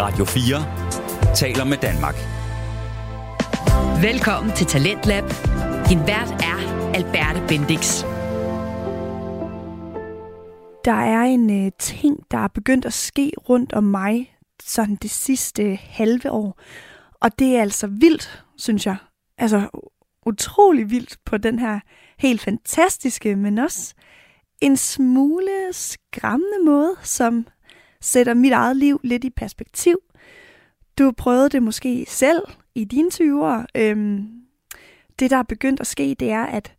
[0.00, 2.14] Radio 4 taler med Danmark.
[4.02, 5.24] Velkommen til Talentlab.
[5.88, 6.58] Din vært er
[6.94, 8.02] Alberte Bendix.
[10.84, 15.10] Der er en øh, ting, der er begyndt at ske rundt om mig sådan det
[15.10, 16.60] sidste halve år.
[17.20, 18.96] Og det er altså vildt, synes jeg.
[19.38, 19.68] Altså
[20.26, 21.80] utrolig vildt på den her
[22.18, 23.94] helt fantastiske, men også
[24.60, 27.46] en smule skræmmende måde, som
[28.00, 29.98] sætter mit eget liv lidt i perspektiv.
[30.98, 32.42] Du prøvede det måske selv
[32.74, 33.64] i dine 20'ere.
[33.74, 34.28] Øhm,
[35.18, 36.74] det, der er begyndt at ske, det er, at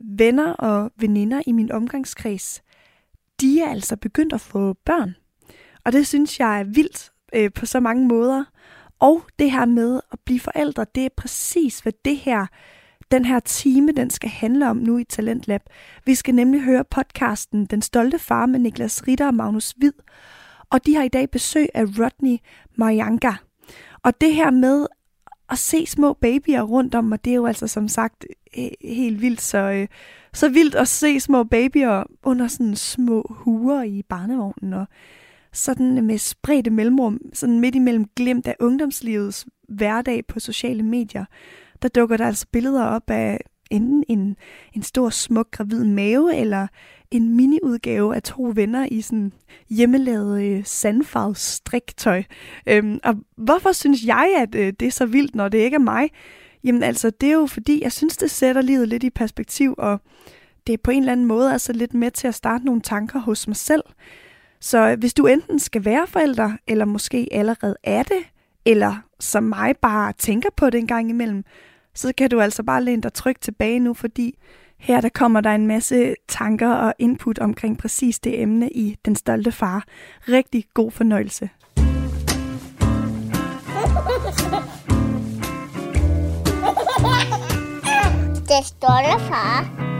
[0.00, 2.62] venner og veninder i min omgangskreds,
[3.40, 5.14] de er altså begyndt at få børn.
[5.84, 8.44] Og det synes jeg er vildt øh, på så mange måder.
[8.98, 12.46] Og det her med at blive forældre, det er præcis, hvad det her,
[13.10, 15.60] den her time, den skal handle om nu i Talentlab.
[16.04, 19.92] Vi skal nemlig høre podcasten Den Stolte Far med Niklas Ritter og Magnus Hvid.
[20.76, 22.38] Og de har i dag besøg af Rodney
[22.78, 23.32] Marianga.
[24.02, 24.86] Og det her med
[25.50, 28.26] at se små babyer rundt om mig, det er jo altså som sagt
[28.58, 29.40] øh, helt vildt.
[29.40, 29.88] Så, øh,
[30.32, 34.72] så vildt at se små babyer under sådan små huer i barnevognen.
[34.72, 34.86] Og
[35.52, 41.24] sådan med spredte mellemrum, sådan midt imellem glemt af ungdomslivets hverdag på sociale medier,
[41.82, 44.36] der dukker der altså billeder op af enten en,
[44.72, 46.66] en stor, smuk, gravid mave, eller
[47.10, 49.32] en mini-udgave af to venner i sådan
[49.70, 52.22] hjemmelavet øh, sandfarvet striktøj.
[52.66, 55.78] Øhm, og hvorfor synes jeg, at øh, det er så vildt, når det ikke er
[55.78, 56.10] mig?
[56.64, 60.00] Jamen altså, det er jo fordi, jeg synes, det sætter livet lidt i perspektiv, og
[60.66, 63.18] det er på en eller anden måde altså lidt med til at starte nogle tanker
[63.20, 63.82] hos mig selv.
[64.60, 68.22] Så hvis du enten skal være forælder, eller måske allerede er det,
[68.64, 71.44] eller som mig bare tænker på det en gang imellem,
[71.96, 74.38] så kan du altså bare læne dig trygt tilbage nu, fordi
[74.78, 79.16] her der kommer der en masse tanker og input omkring præcis det emne i Den
[79.16, 79.84] Stolte Far.
[80.28, 81.50] Rigtig god fornøjelse.
[88.48, 89.95] Den Stolte Far.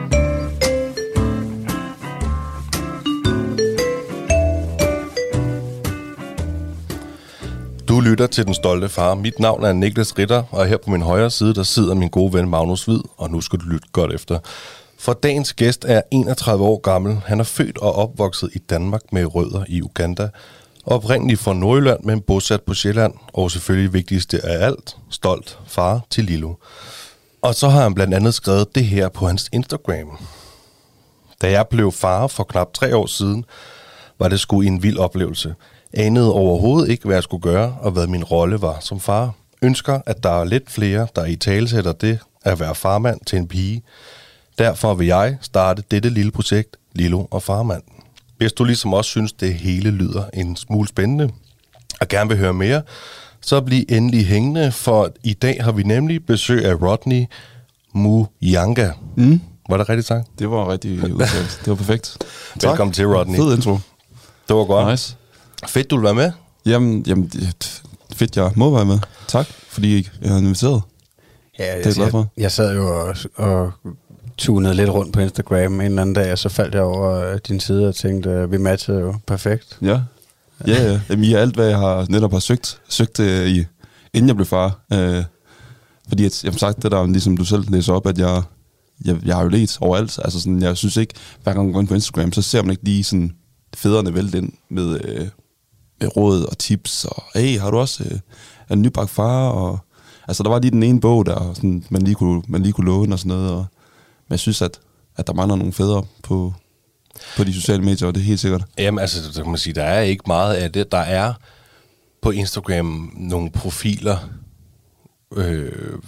[7.88, 9.14] Du lytter til Den Stolte Far.
[9.14, 12.32] Mit navn er Niklas Ritter, og her på min højre side, der sidder min gode
[12.32, 14.38] ven Magnus Hvid, og nu skal du lytte godt efter.
[14.98, 17.20] For dagens gæst er 31 år gammel.
[17.26, 20.28] Han er født og opvokset i Danmark med rødder i Uganda.
[20.86, 26.24] Oprindeligt fra Nordjylland, men bosat på Sjælland, og selvfølgelig vigtigste af alt, stolt far til
[26.24, 26.54] Lilo.
[27.42, 30.18] Og så har han blandt andet skrevet det her på hans Instagram.
[31.42, 33.44] Da jeg blev far for knap tre år siden,
[34.18, 35.54] var det sgu en vild oplevelse–
[35.96, 39.32] anede overhovedet ikke, hvad jeg skulle gøre, og hvad min rolle var som far.
[39.62, 43.48] Ønsker, at der er lidt flere, der i talesætter det at være farmand til en
[43.48, 43.82] pige.
[44.58, 47.82] Derfor vil jeg starte dette lille projekt, Lilo og Farmand.
[48.38, 51.30] Hvis du ligesom også synes, det hele lyder en smule spændende,
[52.00, 52.82] og gerne vil høre mere,
[53.40, 57.24] så bliv endelig hængende, for i dag har vi nemlig besøg af Rodney
[57.92, 58.90] Muyanga.
[59.16, 59.40] Mm.
[59.68, 60.28] Var det rigtigt sagt?
[60.38, 61.60] Det var rigtig udtalt.
[61.64, 62.18] Det var perfekt.
[62.62, 63.36] Velkommen til, Rodney.
[63.36, 63.78] Fed intro.
[64.48, 64.90] Det var godt.
[64.90, 65.16] Nice.
[65.68, 66.32] Fedt, du vil være med.
[66.66, 67.30] Jamen, jamen
[68.12, 68.98] fedt, jeg må være med.
[69.28, 70.82] Tak, fordi jeg har inviteret.
[71.58, 72.18] Ja, jeg, Det er jeg glad for.
[72.18, 73.72] Jeg, jeg sad jo og, og
[74.38, 77.38] tunede lidt rundt på Instagram en eller anden dag, og så faldt jeg over øh,
[77.48, 79.78] din side og tænkte, at vi matchede jo perfekt.
[79.82, 80.00] Ja.
[80.66, 81.00] Ja, ja.
[81.10, 83.64] Jamen, I er alt, hvad jeg har netop har søgt, søgt øh, i,
[84.14, 84.80] inden jeg blev far.
[84.92, 85.24] Øh,
[86.08, 88.42] fordi, at, jeg har sagt det der, ligesom du selv læser op, at jeg,
[89.04, 90.18] jeg, jeg har jo let overalt.
[90.24, 92.70] Altså sådan, jeg synes ikke, hver gang man går ind på Instagram, så ser man
[92.70, 93.32] ikke lige sådan
[93.76, 95.28] fædrene vælte ind med, øh, med
[96.04, 98.18] råd og tips, og hey, har du også øh,
[98.70, 99.48] en nybagt far?
[99.48, 99.78] Og,
[100.28, 102.86] altså, der var lige den ene bog, der sådan, man, lige kunne, man lige kunne
[102.86, 103.50] låne og sådan noget.
[103.50, 103.66] Og,
[104.28, 104.80] men jeg synes, at,
[105.16, 106.54] at der mangler nogle fædre på,
[107.36, 108.64] på de sociale medier, og det er helt sikkert.
[108.78, 110.92] Jamen, altså, så kan man sige, der er ikke meget af det.
[110.92, 111.34] Der er
[112.22, 114.18] på Instagram nogle profiler,
[115.36, 115.98] øh,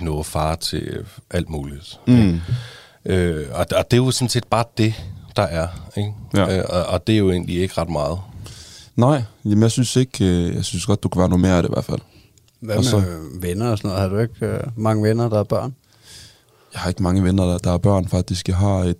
[0.00, 2.00] noget far til alt muligt.
[2.06, 2.40] Mm.
[3.04, 4.94] Øh, og, og det er jo sådan set bare det,
[5.36, 5.68] der er.
[5.96, 6.12] Ikke?
[6.34, 6.58] Ja.
[6.58, 8.18] Øh, og, og det er jo egentlig ikke ret meget.
[8.96, 11.62] Nej, jamen jeg synes ikke, øh, jeg synes godt, du kan være noget mere af
[11.62, 12.00] det i hvert fald.
[12.60, 14.02] Hvad Og så- med venner og sådan noget?
[14.02, 15.74] Har du ikke øh, mange venner, der er børn?
[16.72, 18.48] Jeg har ikke mange venner, der, der er børn faktisk.
[18.48, 18.96] Jeg har et,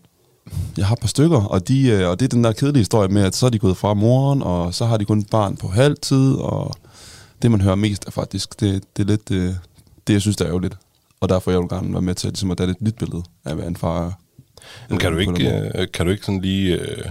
[0.76, 3.08] jeg har et par stykker, og, de, øh, og det er den der kedelige historie
[3.08, 5.56] med, at så er de gået fra moren, og så har de kun et barn
[5.56, 6.74] på halv tid, og
[7.42, 9.54] det man hører mest er faktisk, det, det er lidt øh,
[10.06, 10.76] det, jeg synes, der er ærgerligt.
[11.20, 13.54] Og derfor jeg vil gerne være med til ligesom, at danne et nyt billede af,
[13.54, 14.12] hvad en far er.
[14.90, 17.04] Men kan du Øh, den ikke, øh, kan du ikke sådan lige øh,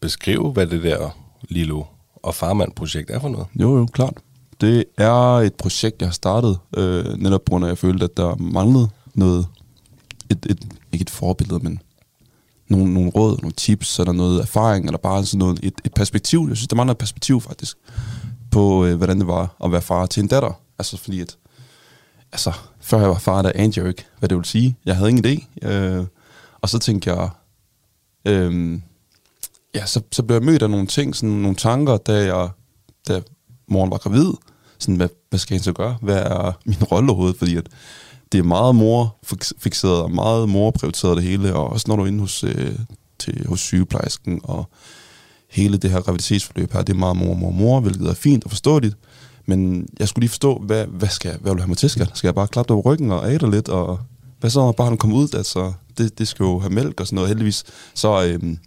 [0.00, 1.16] beskrive, hvad det der
[1.48, 1.82] Lilo
[2.22, 3.46] og Farmand-projekt er for noget?
[3.54, 4.14] Jo, jo, klart.
[4.60, 8.04] Det er et projekt, jeg har startet, øh, netop på grund af, at jeg følte,
[8.04, 9.46] at der manglede noget,
[10.30, 11.82] et, et, ikke et forbillede, men
[12.68, 16.46] nogle, nogle råd, nogle tips, eller noget erfaring, eller bare sådan noget, et, et perspektiv.
[16.48, 17.76] Jeg synes, der mangler et perspektiv faktisk
[18.50, 20.60] på, øh, hvordan det var at være far til en datter.
[20.78, 21.36] Altså fordi at,
[22.32, 24.76] altså, før jeg var far, der anede jeg jo ikke, hvad det ville sige.
[24.84, 25.66] Jeg havde ingen idé.
[25.68, 26.06] Øh,
[26.60, 27.28] og så tænkte jeg,
[28.24, 28.80] øh,
[29.74, 32.48] ja, så, så blev jeg mødt af nogle ting, sådan nogle tanker, da jeg,
[33.08, 33.20] da
[33.68, 34.32] moren var gravid.
[34.78, 35.96] Sådan, hvad, hvad skal jeg så gøre?
[36.02, 37.38] Hvad er min rolle overhovedet?
[37.38, 37.66] Fordi at
[38.32, 42.20] det er meget morfixeret og meget morprioriteret det hele, og også når du er inde
[42.20, 42.78] hos, øh,
[43.18, 44.70] til, hos sygeplejersken, og
[45.50, 48.50] hele det her graviditetsforløb her, det er meget mor, mor, mor, hvilket er fint og
[48.50, 48.96] forståeligt,
[49.46, 52.10] men jeg skulle lige forstå, hvad, hvad, skal, hvad vil du have mig til, Skal,
[52.14, 54.00] Skal jeg bare klappe dig på ryggen og æde lidt, og
[54.40, 55.34] hvad så, når barnet kommer ud?
[55.34, 57.28] Altså, det, det skal jo have mælk og sådan noget.
[57.28, 57.64] Heldigvis,
[57.94, 58.58] så, øhm,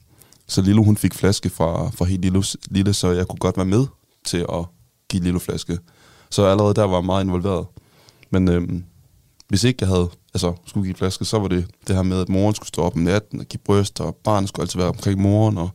[0.48, 3.66] så Lilo, hun fik flaske fra, fra helt lille, lille, så jeg kunne godt være
[3.66, 3.88] med
[4.25, 4.66] til at
[5.10, 5.78] give Lilo flaske.
[6.30, 7.66] Så allerede der var jeg meget involveret.
[8.30, 8.84] Men øhm,
[9.48, 12.30] hvis ikke jeg havde altså, skulle give flaske, så var det det her med, at
[12.30, 15.22] moren skulle stå op om natten og give bryst, og barnet skulle altid være omkring
[15.22, 15.69] moren, og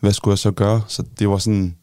[0.00, 0.82] hvad skulle jeg så gøre?
[0.88, 1.74] Så det var sådan...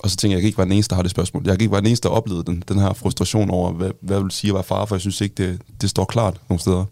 [0.00, 1.42] Og så tænkte jeg, jeg kan ikke være den eneste, der har det spørgsmål.
[1.46, 4.22] Jeg kan ikke være den eneste, der oplevede den, den her frustration over, hvad, hvad
[4.22, 6.84] vil sige at være far, for jeg synes ikke, det, det står klart nogle steder.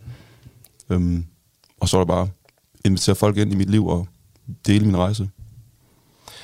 [0.91, 1.25] Øhm,
[1.81, 2.29] og så er det bare
[2.85, 4.07] invitere folk ind i mit liv og
[4.67, 5.29] dele min rejse.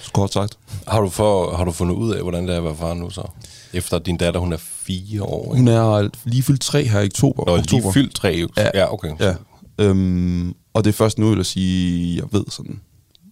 [0.00, 0.58] Så sagt.
[0.86, 3.10] Har du, for, har du fundet ud af, hvordan det er at være far nu
[3.10, 3.22] så?
[3.72, 5.56] Efter din datter, hun er fire år, ikke?
[5.56, 7.44] Hun er lige fyldt tre her i oktober.
[7.46, 7.82] Nå, oktober.
[7.82, 8.46] lige fyldt tre.
[8.56, 8.70] Ja.
[8.74, 9.12] ja okay.
[9.20, 9.34] Ja.
[9.78, 12.80] Øhm, og det er først nu, jeg vil sige, jeg ved sådan...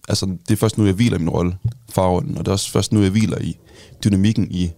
[0.09, 1.57] Altså, det er først nu, jeg hviler i min rolle,
[1.89, 3.57] farrollen, og det er også først nu, jeg hviler i
[4.03, 4.71] dynamikken i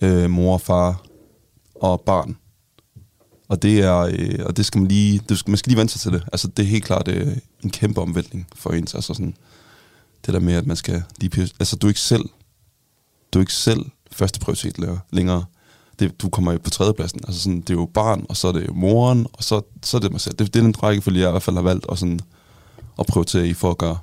[0.00, 1.02] øh, mor, far
[1.74, 2.36] og barn.
[3.48, 5.92] Og det er, øh, og det skal man lige, det skal, man skal lige vente
[5.92, 6.28] sig til det.
[6.32, 8.94] Altså, det er helt klart øh, en kæmpe omvæltning for ens.
[8.94, 9.34] Altså sådan,
[10.26, 12.24] det der med, at man skal lige, altså du er ikke selv,
[13.32, 14.76] du er ikke selv første prioritet
[15.12, 15.44] længere.
[15.98, 17.20] Det, du kommer jo på tredjepladsen.
[17.26, 19.96] Altså sådan, det er jo barn, og så er det jo moren, og så, så
[19.96, 20.34] er det mig selv.
[20.34, 22.20] Det, det er den rækkefølge, jeg i hvert fald har valgt at, sådan,
[22.98, 23.98] at prioritere i for at gøre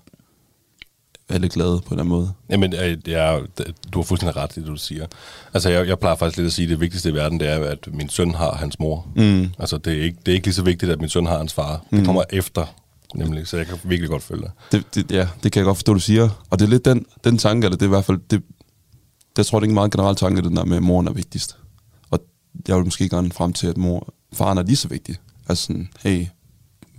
[1.30, 2.34] alle glade på den måde.
[2.50, 3.42] Jamen, øh, jeg,
[3.94, 5.06] du har fuldstændig ret i det, du siger.
[5.54, 7.60] Altså, jeg, jeg plejer faktisk lidt at sige, at det vigtigste i verden, det er,
[7.60, 9.08] at min søn har hans mor.
[9.16, 9.50] Mm.
[9.60, 11.54] Altså, det er, ikke, det er ikke lige så vigtigt, at min søn har hans
[11.54, 11.82] far.
[11.92, 11.98] Mm.
[11.98, 12.66] Det kommer efter,
[13.16, 14.52] nemlig, så jeg kan virkelig godt følge det.
[14.96, 16.30] det, det ja, det kan jeg godt forstå, du siger.
[16.50, 18.44] Og det er lidt den, den tanke, eller det er i hvert fald, det,
[19.38, 21.58] jeg tror, det er en meget generel tanke, den der med, at moren er vigtigst.
[22.12, 22.20] Og
[22.68, 25.16] jeg vil måske gerne frem til, at mor, faren er lige så vigtig.
[25.50, 26.26] Altså sådan, hey,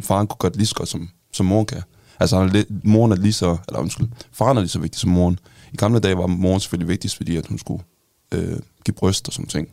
[0.02, 1.82] faren kunne gøre det lige så godt, som, som moren kan.
[2.20, 5.00] Altså, han er lidt, moren er lige så, eller undskyld, faren er lige så vigtig
[5.00, 5.38] som moren.
[5.72, 7.82] I gamle dage var moren selvfølgelig vigtigst, fordi at hun skulle
[8.32, 9.68] øh, give bryst og sådan ting.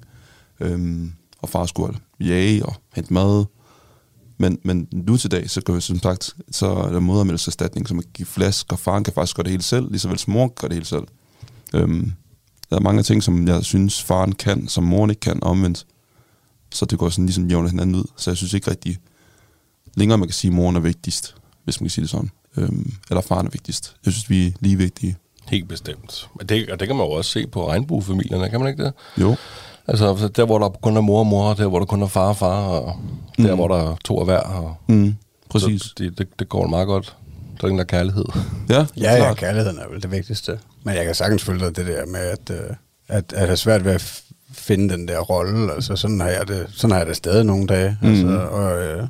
[0.60, 3.46] Øhm, og far skulle jage og hente mad.
[4.38, 8.00] Men, men nu til dag, så gør vi som sagt, så er der modermælserstatning, som
[8.00, 10.34] kan give flask, og faren kan faktisk gøre det hele selv, lige så vel som
[10.34, 11.04] moren kan gøre det hele selv.
[11.74, 12.14] Øhm,
[12.70, 15.86] der er mange ting, som jeg synes, faren kan, som moren ikke kan, omvendt.
[16.72, 18.04] Så det går sådan ligesom jævner hinanden ud.
[18.18, 18.98] Så jeg synes ikke rigtig,
[19.96, 22.30] længere man kan sige, at moren er vigtigst, hvis man kan sige det sådan.
[22.58, 23.96] Øhm, eller faren er vigtigst.
[24.06, 25.16] Jeg synes, vi er lige vigtige.
[25.48, 26.30] Helt bestemt.
[26.40, 28.94] Og det, og det kan man jo også se på regnbuefamilierne, kan man ikke det?
[29.18, 29.36] Jo.
[29.88, 32.28] Altså, der hvor der kun er mor og mor, der hvor der kun er far
[32.28, 32.96] og far, og
[33.38, 33.44] mm.
[33.46, 34.40] der hvor der er to af hver.
[34.40, 35.16] Og Mm,
[35.50, 35.82] præcis.
[35.82, 37.16] Så det, det, det går meget godt.
[37.62, 38.26] Der er den der kærlighed.
[38.70, 40.60] Ja, Ja, ja, kærligheden er vel det vigtigste.
[40.84, 42.76] Men jeg kan sagtens følge dig det der med, at, øh,
[43.08, 44.22] at, at have svært ved at
[44.54, 45.74] finde den der rolle.
[45.74, 47.98] Altså, sådan har jeg det, sådan har jeg det stadig nogle dage.
[48.02, 48.08] Mm.
[48.10, 49.08] Altså, og, øh,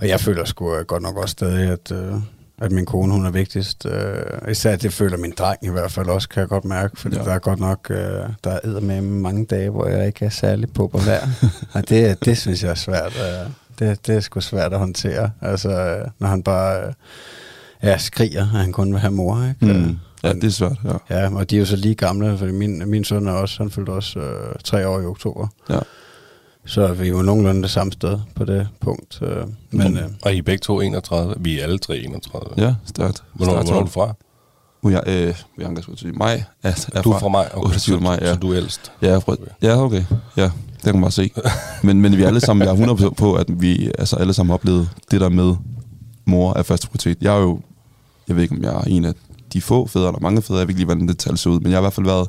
[0.00, 2.14] og jeg føler sgu øh, godt nok også stadig, at, øh,
[2.58, 3.86] at min kone, hun er vigtigst.
[3.86, 7.00] Øh, især det føler min dreng i hvert fald også, kan jeg godt mærke.
[7.00, 7.22] Fordi Ja.
[7.22, 7.28] ja.
[7.28, 7.96] der er godt nok, øh,
[8.44, 11.20] der er med mange dage, hvor jeg ikke er særlig populær.
[11.74, 13.12] og det, det synes jeg er svært.
[13.16, 15.30] Øh, det, det er sgu svært at håndtere.
[15.40, 16.86] Altså, øh, når han bare...
[16.86, 16.92] Øh,
[17.82, 19.74] ja, skriger, at han kun vil have mor, ikke?
[19.78, 19.98] Mm.
[20.24, 21.18] Ja, det er svært, ja.
[21.20, 23.70] Ja, og de er jo så lige gamle, fordi min, min søn er også, han
[23.70, 25.46] fyldte også øh, tre år i oktober.
[25.70, 25.78] ja.
[26.66, 29.18] Så vi er jo nogenlunde det samme sted på det punkt.
[29.22, 31.34] Øh, men øh, Og I er begge to 31.
[31.38, 32.54] Vi er alle tre 31.
[32.56, 33.22] Ja, stærkt.
[33.32, 34.14] Hvornår, Stærkt hvornår er du fra?
[34.82, 36.42] Nu er jeg, øh, jeg er skulle sige, maj.
[36.62, 37.48] Er, er Du er fra mig.
[37.54, 37.96] 28.
[37.96, 38.34] så, maj, ja.
[38.34, 38.92] Så du er ældst.
[39.02, 40.04] Ja, jeg fra, ja, okay.
[40.36, 41.30] Ja, det kan man bare se.
[41.86, 44.50] Men, men vi er alle sammen, jeg er 100% på, at vi altså alle sammen
[44.50, 45.56] har oplevet det der med
[46.24, 47.18] mor er første prioritet.
[47.20, 47.60] Jeg er jo,
[48.28, 49.14] jeg ved ikke, om jeg er en af
[49.52, 51.60] de få fædre, eller mange fædre, jeg ved ikke lige, hvordan det tal ser ud,
[51.60, 52.28] men jeg har i hvert fald været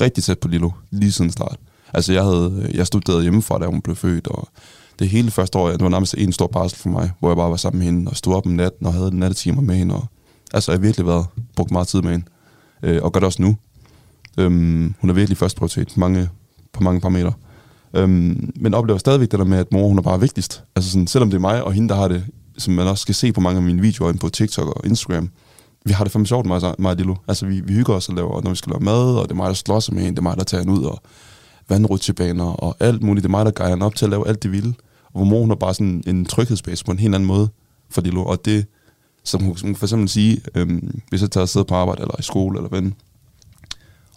[0.00, 1.56] rigtig tæt på Lilo, lige siden start.
[1.94, 4.48] Altså, jeg, havde, jeg studerede hjemmefra, da hun blev født, og
[4.98, 7.50] det hele første år, det var nærmest en stor barsel for mig, hvor jeg bare
[7.50, 10.06] var sammen med hende, og stod op om natten, og havde nattetimer med hende, og
[10.54, 12.26] altså, jeg har virkelig været, brugt meget tid med hende,
[12.82, 13.56] øh, og gør det også nu.
[14.38, 16.28] Øhm, hun er virkelig første prioritet mange,
[16.72, 17.32] på mange parametre.
[17.94, 20.64] Øhm, men oplever stadigvæk det der med, at mor hun er bare vigtigst.
[20.76, 22.24] Altså sådan, selvom det er mig og hende, der har det,
[22.58, 25.30] som man også skal se på mange af mine videoer på TikTok og Instagram,
[25.84, 27.14] vi har det fandme sjovt, mig, mig og Lilo.
[27.28, 29.34] Altså, vi, vi hygger os og laver, når vi skal lave mad, og det er
[29.34, 31.02] mig, der slås med hende, det er mig, der tager hende ud, og
[31.72, 33.22] vandrutsjebaner og alt muligt.
[33.22, 34.74] Det er mig, der guider hende op til at lave alt det vilde.
[35.04, 37.48] Og hvor mor, hun er bare sådan en tryghedsbase på en helt anden måde
[37.90, 38.24] for Lilo.
[38.24, 38.66] Og det,
[39.24, 42.14] som hun, som hun for eksempel sige, øhm, hvis jeg tager afsted på arbejde, eller
[42.18, 42.90] i skole, eller hvad,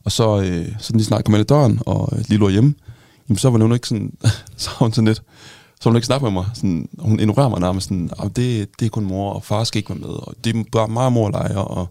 [0.04, 2.74] Og så, øh, så lige snart kom ind i døren, og øh, Lilo er hjemme,
[3.30, 4.14] jamen, så var hun ikke sådan,
[4.58, 5.24] så hun sådan lidt,
[5.82, 6.46] så hun ikke snakke med mig.
[6.54, 9.90] Sådan, hun ignorerer mig nærmest sådan, det, det er kun mor, og far skal ikke
[9.90, 11.88] være med, og det er bare meget og mor leger, og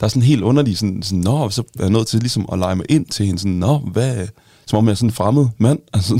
[0.00, 2.58] der er sådan helt underlig, sådan, sådan, nå, så er jeg nødt til ligesom at
[2.58, 4.26] lege mig ind til hende, sådan, nå, hvad,
[4.66, 6.14] som om jeg er sådan en fremmed mand, altså,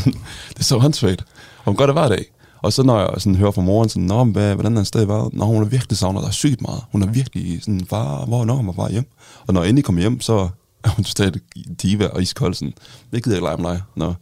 [0.49, 1.21] det er så håndsvagt,
[1.59, 2.25] og hun gør det hver dag.
[2.63, 5.09] Og så når jeg sådan hører fra moren, sådan, nå, hvad, hvordan er han stadig
[5.09, 5.35] været?
[5.35, 6.83] Nå, hun er virkelig savnet dig sygt meget.
[6.93, 9.05] Hun er virkelig sådan, far, hvor når hun var hjem?
[9.47, 10.49] Og når jeg endelig kommer hjem, så
[10.85, 11.43] er hun totalt
[11.83, 12.75] diva og iskold, sådan,
[13.13, 13.83] det gider jeg ikke lege med dig.
[13.97, 14.15] Nå.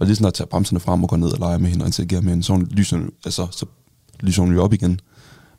[0.00, 1.86] Og lige sådan at tage bremserne frem og gå ned og lege med hende og
[1.86, 3.66] interagere med hende, så, hun lyser, altså, så
[4.20, 5.00] lyser hun jo op igen.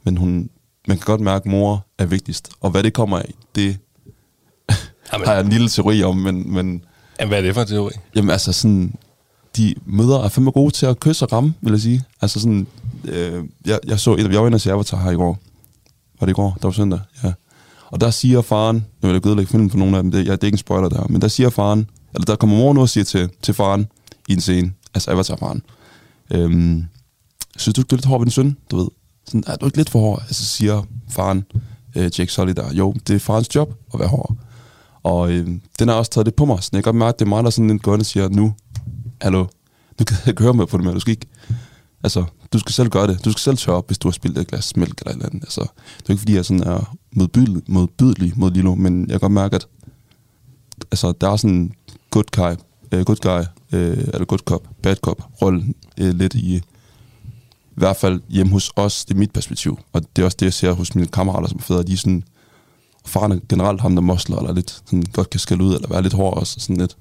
[0.04, 0.50] Men hun,
[0.88, 2.50] man kan godt mærke, at mor er vigtigst.
[2.62, 3.78] Og hvad det kommer af, det
[5.14, 5.28] Jamen.
[5.28, 6.84] har jeg en lille teori om, men, men
[7.20, 7.92] Jamen, hvad er det for en teori?
[8.16, 8.94] Jamen altså sådan,
[9.58, 12.04] de møder er fandme gode til at kysse og ramme, vil jeg sige.
[12.22, 12.68] Altså sådan,
[13.06, 15.38] øh, jeg, jeg så, jeg var inde og se Avatar her i går.
[16.20, 16.58] Var det i går?
[16.62, 17.34] Der var søndag, ja.
[17.88, 20.32] Og der siger faren, nu vil jeg ødelægge filmen for nogle af dem, det, ja,
[20.32, 22.82] det er ikke en spoiler der, men der siger faren, eller der kommer mor nu
[22.82, 23.88] og siger til, til faren
[24.28, 25.62] i en scene, altså Avatar-faren,
[26.32, 26.86] øhm,
[27.58, 28.88] synes du ikke, du er lidt hård ved din søn, du ved?
[29.26, 30.22] Sådan, er du ikke lidt for hård?
[30.22, 31.46] Altså siger faren,
[31.96, 34.36] øh, Jake Sully der, jo, det er farens job at være hård.
[35.06, 35.48] Og øh,
[35.80, 36.64] den har også taget det på mig.
[36.64, 38.06] Så jeg kan godt mærke, at det er mig, der sådan lidt går ind og
[38.06, 38.54] siger, nu,
[39.22, 39.46] hallo,
[40.00, 40.94] nu kan jeg ikke høre med på det mere.
[40.94, 41.28] Du skal ikke,
[42.04, 43.26] altså, du skal selv gøre det.
[43.26, 45.26] Du skal selv tørre op, hvis du har spillet et glas mælk eller et eller
[45.26, 45.44] andet.
[45.44, 45.62] Altså,
[45.98, 49.32] det er ikke, fordi jeg sådan er modbydelig, modbydelig mod Lilo, men jeg kan godt
[49.32, 49.68] mærke, at
[50.92, 51.72] altså, der er sådan
[52.12, 52.52] good guy,
[53.00, 53.40] uh, good guy
[53.74, 55.60] uh, eller good cop, bad cop rolle
[56.02, 56.62] uh, øh, lidt i, i
[57.74, 59.80] hvert fald hjemme hos os, det er mit perspektiv.
[59.94, 61.98] Og det er også det, jeg ser hos mine kammerater, som er fædre, de er
[61.98, 62.24] sådan,
[63.06, 66.02] faren er generelt ham, der mosler, eller lidt sådan, godt kan skælde ud, eller være
[66.02, 66.96] lidt hård også, sådan lidt,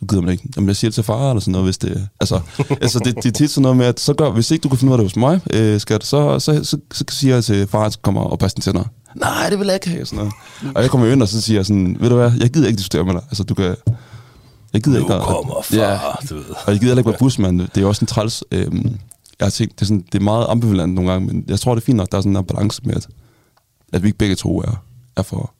[0.00, 0.48] du gider man ikke.
[0.56, 2.08] Jamen, jeg siger det til far, eller sådan noget, hvis det...
[2.20, 2.40] Altså,
[2.82, 4.78] altså det, det, er tit sådan noget med, at så gør, hvis ikke du kan
[4.78, 7.66] finde ud af det hos mig, øh, skat, så, så, så, så, siger jeg til
[7.66, 8.84] far, at han kommer og passe dine tænder.
[9.14, 10.32] Nej, det vil jeg ikke have, sådan noget.
[10.74, 12.76] Og jeg kommer ind, og så siger jeg sådan, ved du hvad, jeg gider ikke
[12.76, 13.22] diskutere med dig.
[13.28, 13.76] Altså, du kan...
[14.72, 15.14] Jeg gider Nu ikke...
[15.14, 15.98] at- kommer far, ja,
[16.30, 16.44] du ved.
[16.66, 17.60] og jeg gider heller ikke være busmand.
[17.60, 18.44] Det er jo også en træls...
[18.50, 18.96] Øhm,
[19.40, 21.74] jeg har tænkt, det er, sådan, det er meget ambivalent nogle gange, men jeg tror,
[21.74, 23.06] det er fint nok, der er sådan en balance med, at,
[23.92, 24.82] at vi ikke begge to er,
[25.18, 25.54] er for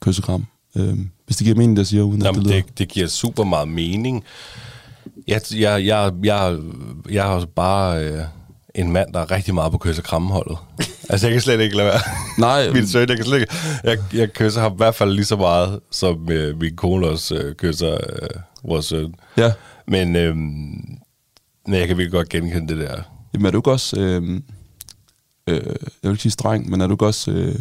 [0.00, 0.46] kyssekram.
[0.76, 2.62] Øhm, hvis det giver mening, det jeg siger, uden at Jamen, det lyder...
[2.62, 4.24] det, det giver super meget mening.
[5.28, 6.58] Jeg, jeg, jeg, jeg,
[7.10, 8.24] jeg er bare øh,
[8.74, 10.58] en mand, der er rigtig meget på kys- og krammeholdet.
[11.10, 12.00] altså, jeg kan slet ikke lade være.
[12.38, 13.54] Nej, min søn, jeg kan slet ikke...
[13.84, 17.34] Jeg, jeg kysser ham i hvert fald lige så meget, som øh, min kone også
[17.34, 18.28] øh, kysser øh,
[18.64, 19.14] vores søn.
[19.36, 19.52] Ja.
[19.86, 23.02] Men, øh, men jeg kan virkelig godt genkende det der.
[23.34, 24.00] Jamen er du ikke også...
[24.00, 24.40] Øh,
[25.46, 25.62] øh, jeg
[26.02, 27.30] vil ikke sige streng, men er du ikke også...
[27.30, 27.54] Øh,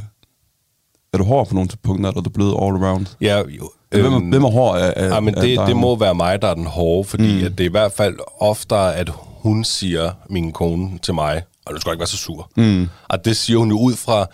[1.13, 3.05] er du hård på nogle punkter, eller er du blevet all around?
[3.21, 5.95] Ja, jo, Hvem øhm, hvem er hård af, af Ja, men af det, det må
[5.95, 7.45] være mig, der er den hårde, fordi mm.
[7.45, 11.75] at det er i hvert fald oftere, at hun siger, min kone, til mig, og
[11.75, 12.51] du skal ikke være så sur.
[12.57, 12.87] Mm.
[13.09, 14.25] Og det siger hun jo ud fra,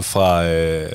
[0.00, 0.92] fra, øh,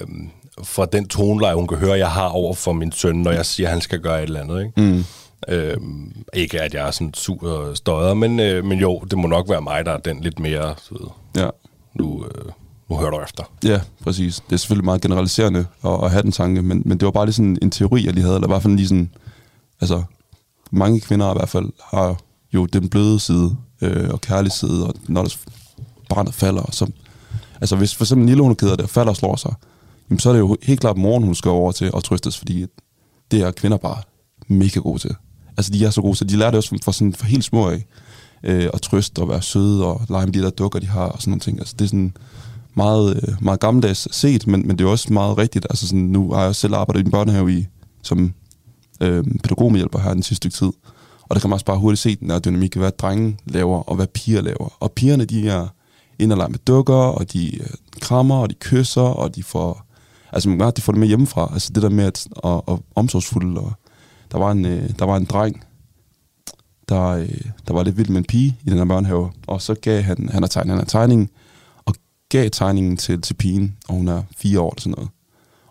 [0.63, 3.67] fra den toneleje, hun kan høre, jeg har over for min søn, når jeg siger,
[3.67, 4.59] at han skal gøre et eller andet.
[4.65, 4.81] Ikke?
[4.81, 5.03] Mm.
[5.47, 9.27] Øhm, ikke at jeg er sådan sur og støder, men, øh, men jo, det må
[9.27, 11.07] nok være mig, der er den lidt mere, du ved,
[11.43, 11.49] Ja.
[11.93, 12.51] nu, øh,
[12.89, 13.43] nu hører du efter.
[13.63, 14.43] Ja, præcis.
[14.49, 17.25] Det er selvfølgelig meget generaliserende at, at have den tanke, men, men det var bare
[17.25, 19.09] lige sådan en teori, jeg lige havde, eller i hvert fald lige sådan,
[19.81, 20.03] altså,
[20.71, 22.17] mange kvinder i hvert fald har
[22.53, 25.35] jo den bløde side, øh, og kærlig side, og når der
[26.09, 26.91] barnet falder, så,
[27.61, 29.53] altså hvis for eksempel Nilo, hun keder det, og falder og slår sig,
[30.09, 32.65] jamen, så er det jo helt klart moren, hun skal over til at trøstes, fordi
[33.31, 33.97] det er kvinder bare
[34.47, 35.15] mega gode til.
[35.57, 37.69] Altså, de er så gode til, de lærer det også fra, sådan, fra helt små
[37.69, 37.85] af,
[38.43, 41.21] øh, at trøste og være søde og lege med de der dukker, de har og
[41.21, 41.59] sådan nogle ting.
[41.59, 42.13] Altså, det er sådan
[42.75, 45.67] meget, øh, meget gammeldags set, men, men det er også meget rigtigt.
[45.69, 47.67] Altså, sådan, nu har jeg selv arbejdet i en børnehave i,
[48.01, 48.33] som
[49.01, 50.71] øh, pædagogmedhjælper her den sidste stykke tid.
[51.21, 53.95] Og der kan man også bare hurtigt se den der dynamik, hvad drenge laver, og
[53.95, 54.77] hvad piger laver.
[54.79, 55.67] Og pigerne, de er
[56.19, 57.67] ind og med dukker, og de øh,
[58.01, 59.85] krammer, og de kysser, og de får...
[60.31, 61.49] Altså, man de får det med hjemmefra.
[61.53, 63.73] Altså, det der med at, at, at omsorgsfulde, og
[64.31, 65.63] der var en, øh, der var en dreng,
[66.89, 69.73] der, øh, der var lidt vild med en pige i den her børnehave, og så
[69.73, 71.29] gav han, han har tegnet han har tegningen,
[72.37, 75.09] gav tegningen til, til pigen, og hun er fire år eller sådan noget.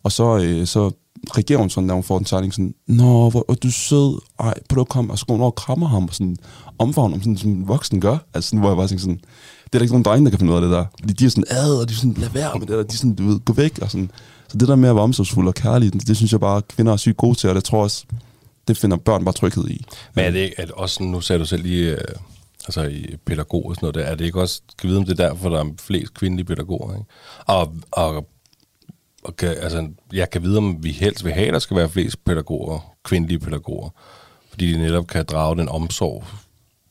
[0.02, 0.90] Og så, øh, så
[1.36, 4.54] reagerer hun sådan, da hun får den tegning, sådan, Nå, hvor er du sød, ej,
[4.68, 6.36] på at komme, og så går hun over og krammer ham, og sådan
[6.78, 8.18] omfavner ham, sådan, som en voksen gør.
[8.34, 9.20] Altså sådan, hvor jeg bare tænker sådan,
[9.64, 10.84] det er der ikke nogen drenge, der kan finde ud af det der.
[11.00, 12.94] Fordi de er sådan, ad, og de er sådan, lad være med det der, de
[12.94, 14.10] er sådan, du ved, gå væk, og sådan.
[14.48, 16.92] Så det der med at være omsorgsfuld og kærlig, det, det synes jeg bare, kvinder
[16.92, 18.04] er sygt gode til, og det tror jeg også,
[18.68, 19.84] det finder børn bare tryghed i.
[20.14, 21.98] Men er det ikke, at også, nu sagde du selv lige, øh,
[22.66, 25.20] altså i pædagog og sådan noget der, er det ikke også, skal vide om det
[25.20, 27.06] er derfor, der er flest kvindelige pædagoger, ikke?
[27.46, 28.28] Og, og,
[29.24, 31.88] og kan, altså, jeg kan vide, om vi helst vil have, at der skal være
[31.88, 33.90] flest pædagoger, kvindelige pædagoger,
[34.50, 36.24] fordi de netop kan drage den omsorg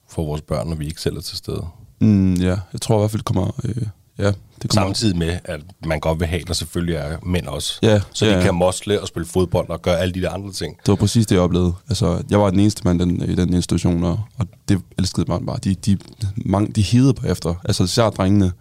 [0.09, 1.67] for vores børn, når vi ikke selv er til stede.
[1.99, 3.51] Mm, ja, jeg tror i hvert fald, det kommer...
[3.63, 3.87] Øh,
[4.17, 4.33] ja,
[4.63, 7.79] det kommer Samtidig med, at man godt vil have, der selvfølgelig er mænd også.
[7.81, 8.43] Ja, så ja, de ja.
[8.43, 10.77] kan mosle og spille fodbold og gøre alle de der andre ting.
[10.77, 11.73] Det var præcis det, jeg oplevede.
[11.89, 15.45] Altså, jeg var den eneste mand den, i den institution, og, og det elskede man
[15.45, 15.57] bare.
[15.63, 15.97] De, de,
[16.35, 18.51] mange, de hidede bare efter, altså især drengene,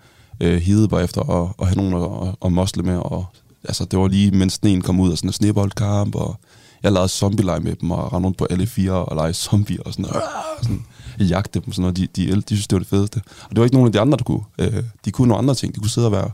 [0.41, 3.27] øh, hidede bare efter at, at have nogen at, at, at mosle med, og
[3.65, 6.37] altså, det var lige, mens sneen kom ud af sådan en sneboldkamp, og
[6.83, 9.93] jeg lavede zombie med dem, og rendte rundt på alle fire og lege zombier, og
[9.93, 10.23] sådan, og
[10.63, 10.85] sådan
[11.19, 11.97] jagte dem, sådan noget.
[11.97, 13.21] De, de, de, de synes, det var det fedeste.
[13.45, 14.43] Og det var ikke nogen af de andre, der kunne.
[14.59, 15.75] Øh, de kunne nogle andre ting.
[15.75, 16.31] De kunne sidde og være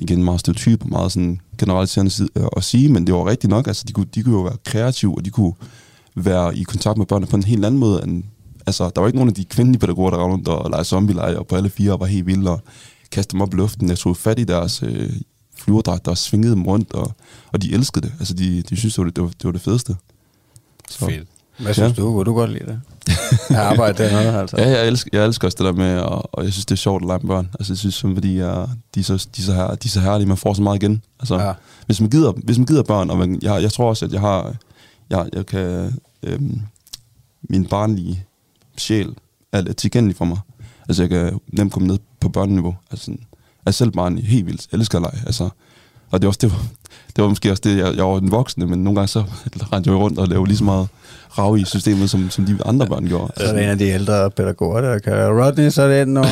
[0.00, 3.50] igen meget stereotyp og meget sådan generaliserende side, øh, at sige, men det var rigtigt
[3.50, 3.66] nok.
[3.66, 5.52] Altså, de kunne, de kunne jo være kreative, og de kunne
[6.14, 8.02] være i kontakt med børnene på en helt anden måde.
[8.04, 8.24] End,
[8.66, 11.38] altså, der var ikke nogen af de kvindelige pædagoger, der rendte rundt og legede zombie
[11.38, 12.60] og på alle fire og var helt vilde og
[13.10, 13.88] kastede dem op i luften.
[13.88, 15.12] Jeg tog fat i deres øh,
[15.56, 17.12] flyverdragter og svingede dem rundt, og,
[17.52, 18.14] og de elskede det.
[18.18, 19.96] Altså, de, de synes, det var det, det, var, det, var det fedeste.
[20.90, 21.28] Så, Fedt.
[21.62, 22.02] Hvad synes Ja.
[22.02, 22.12] du?
[22.12, 22.80] Kunne du godt lide det?
[23.50, 24.56] Jeg arbejder dernede, altså.
[24.60, 26.76] Ja, jeg elsker, jeg elsker også det der med, og, og jeg synes, det er
[26.78, 27.48] sjovt at lege med børn.
[27.58, 29.88] Altså, jeg synes, som, fordi jeg, de, er så, de, er så her, de er
[29.88, 31.02] så herlige, man får så meget igen.
[31.20, 31.52] Altså, Ja.
[31.86, 34.20] hvis, man gider, hvis man gider børn, og man, jeg, jeg tror også, at jeg
[34.20, 34.54] har,
[35.10, 36.60] jeg, jeg kan, øhm,
[37.50, 38.24] min barnlige
[38.76, 39.14] sjæl
[39.52, 40.38] er lidt tilgængelig for mig.
[40.88, 42.74] Altså, jeg kan nemt komme ned på børneniveau.
[42.90, 43.20] Altså, sådan,
[43.64, 44.68] jeg er selv barn helt vildt.
[44.72, 45.22] Jeg elsker at lege.
[45.26, 45.48] Altså,
[46.12, 46.58] og det var, også, det, var,
[47.16, 49.20] det var måske også det, jeg, jeg var den voksne, men nogle gange så
[49.72, 50.88] rendte jeg jo rundt og lavede lige så meget
[51.38, 53.32] rav i systemet, som, som de andre børn gjorde.
[53.36, 56.22] Så er det en af de ældre pædagoger, der kan Rodney, så er det nu.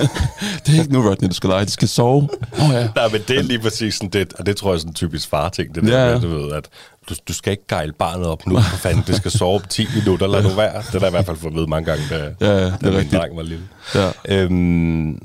[0.66, 1.64] Det er ikke nu, Rodney, du skal lege.
[1.64, 2.28] De skal sove.
[2.52, 2.88] Oh, ja.
[2.96, 4.94] Nej, men det er lige præcis sådan det, og det tror jeg er sådan en
[4.94, 6.68] typisk far-ting, det der Ja, med, du ved, at
[7.08, 9.86] du, du skal ikke gejle barnet op nu, for fanden, det skal sove om 10
[9.96, 10.76] minutter, lad nu være.
[10.76, 12.72] Det har jeg i hvert fald fået at vide mange gange, da, Ja, ja, det
[12.72, 13.20] er da min rigtigt.
[13.20, 13.64] dreng var lille.
[13.94, 14.10] Ja.
[14.28, 15.18] Øhm,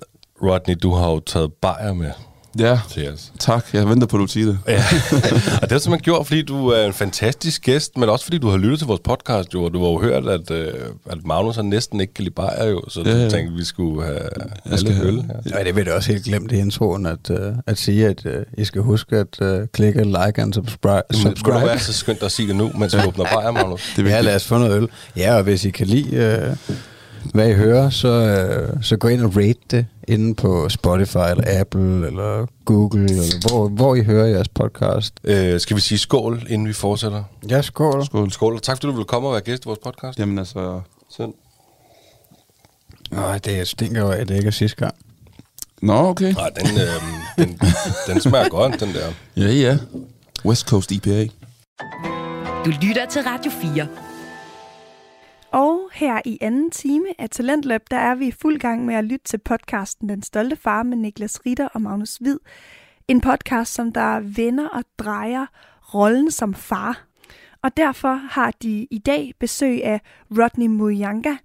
[0.43, 2.11] Rodney, du har jo taget bajer med
[2.59, 3.31] ja, til os.
[3.39, 3.65] tak.
[3.73, 4.59] Jeg venter på, at du siger det.
[4.67, 4.73] Ja.
[5.61, 8.37] og det har du simpelthen gjort, fordi du er en fantastisk gæst, men også fordi
[8.37, 10.73] du har lyttet til vores podcast, jo, og du har jo hørt, at, øh,
[11.09, 13.29] at Magnus han næsten ikke kan lide bajer, jo, så Ja, du ja.
[13.29, 14.19] tænkte, at vi skulle have,
[14.65, 15.23] have skal øl.
[15.51, 15.57] Ja.
[15.57, 17.37] Ja, det vil jeg også helt glemt i introen, at, uh,
[17.67, 21.01] at sige, at uh, I skal huske at uh, klikke like and subscribe.
[21.09, 21.65] Men skulle du subscribe.
[21.65, 23.93] være så skønt at sige det nu, mens vi åbner bajer, Magnus?
[23.95, 24.87] Det ja, lad os få noget øl.
[25.17, 26.75] Ja, og hvis I kan lide, uh,
[27.33, 31.59] hvad I hører, så, uh, så gå ind og rate det inde på Spotify, eller
[31.59, 35.13] Apple, eller Google, eller hvor, hvor I hører jeres podcast.
[35.23, 37.23] Øh, skal vi sige skål, inden vi fortsætter?
[37.49, 38.05] Ja, skål.
[38.05, 38.31] Skål.
[38.31, 40.19] Skål, og tak fordi du ville komme og være gæst i vores podcast.
[40.19, 41.29] Jamen altså, selv.
[43.11, 44.95] Nej, det stinker jo af, det ikke er sidste gang.
[45.81, 46.33] Nå, okay.
[46.33, 47.59] Nej, den, øh, den,
[48.07, 49.13] den smager godt, den der.
[49.37, 49.77] Ja, ja.
[50.45, 51.27] West Coast EPA.
[52.65, 53.87] Du lytter til Radio 4.
[55.51, 59.03] Og her i anden time af Talentlab, der er vi i fuld gang med at
[59.03, 62.37] lytte til podcasten Den Stolte Far med Niklas Ritter og Magnus Hvid.
[63.07, 65.45] En podcast, som der vender og drejer
[65.93, 67.05] rollen som far.
[67.61, 71.35] Og derfor har de i dag besøg af Rodney Muyanga,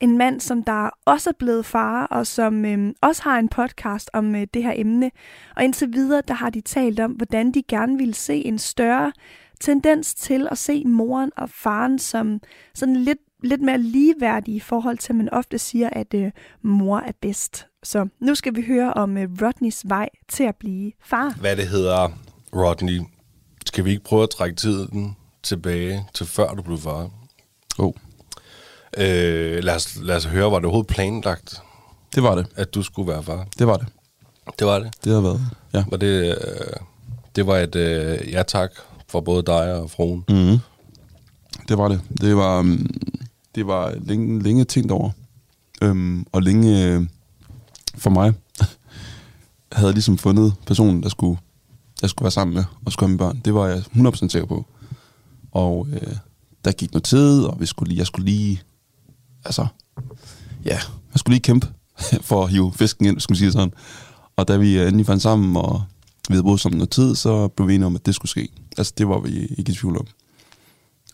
[0.00, 4.10] en mand, som der også er blevet far, og som øh, også har en podcast
[4.12, 5.10] om øh, det her emne.
[5.56, 9.12] Og indtil videre, der har de talt om, hvordan de gerne ville se en større
[9.60, 12.40] tendens til at se moren og faren som
[12.74, 16.30] sådan lidt, lidt mere ligeværdige i forhold til, at man ofte siger, at øh,
[16.62, 17.66] mor er bedst.
[17.82, 21.34] Så nu skal vi høre om øh, Rodneys vej til at blive far.
[21.40, 22.08] Hvad det hedder,
[22.56, 23.00] Rodney,
[23.66, 27.10] skal vi ikke prøve at trække tiden tilbage til før du blev far?
[27.78, 27.92] Oh,
[28.98, 31.62] Øh, lad, os, lad os høre, var det overhovedet planlagt,
[32.14, 32.46] det var det.
[32.56, 33.46] at du skulle være far?
[33.58, 33.86] Det var det.
[34.58, 34.90] Det var det.
[35.04, 35.40] Det har været.
[35.74, 35.84] Ja.
[35.90, 36.36] Var det, øh,
[37.36, 38.70] det var et øh, ja tak
[39.08, 40.24] for både dig og fruen.
[40.28, 40.58] Mm-hmm.
[41.68, 42.00] Det var det.
[42.20, 42.90] Det var, um,
[43.54, 45.10] det var længe, længe tænkt over.
[45.82, 47.06] Øhm, og længe øh,
[47.94, 48.34] for mig
[49.72, 51.40] havde jeg ligesom fundet personen, der skulle,
[52.02, 53.40] jeg skulle være sammen med og skulle have mine børn.
[53.44, 54.66] Det var jeg 100% sikker på.
[55.52, 56.16] Og øh,
[56.64, 58.62] der gik noget tid, og vi skulle lige, jeg skulle lige,
[59.44, 59.66] altså,
[60.64, 60.78] ja,
[61.12, 61.68] jeg skulle lige kæmpe
[62.28, 63.72] for at hive fisken ind, skulle man sige sådan.
[64.36, 65.82] Og da vi øh, endelig fandt sammen, og
[66.28, 68.48] vi havde boet sammen noget tid, så blev vi enige om, at det skulle ske.
[68.78, 70.06] Altså, det var vi ikke i tvivl om.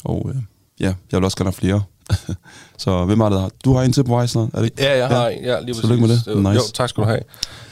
[0.05, 0.43] Og øh,
[0.81, 1.83] ja, jeg vil også gerne have flere.
[2.79, 3.49] så hvem er det, der?
[3.65, 4.83] Du har en til på vej snart, er det ikke?
[4.83, 5.45] Ja, jeg har en.
[5.45, 6.37] Ja, lige Tillykke med det.
[6.37, 6.51] Nice.
[6.51, 7.21] Jo, tak skal du have.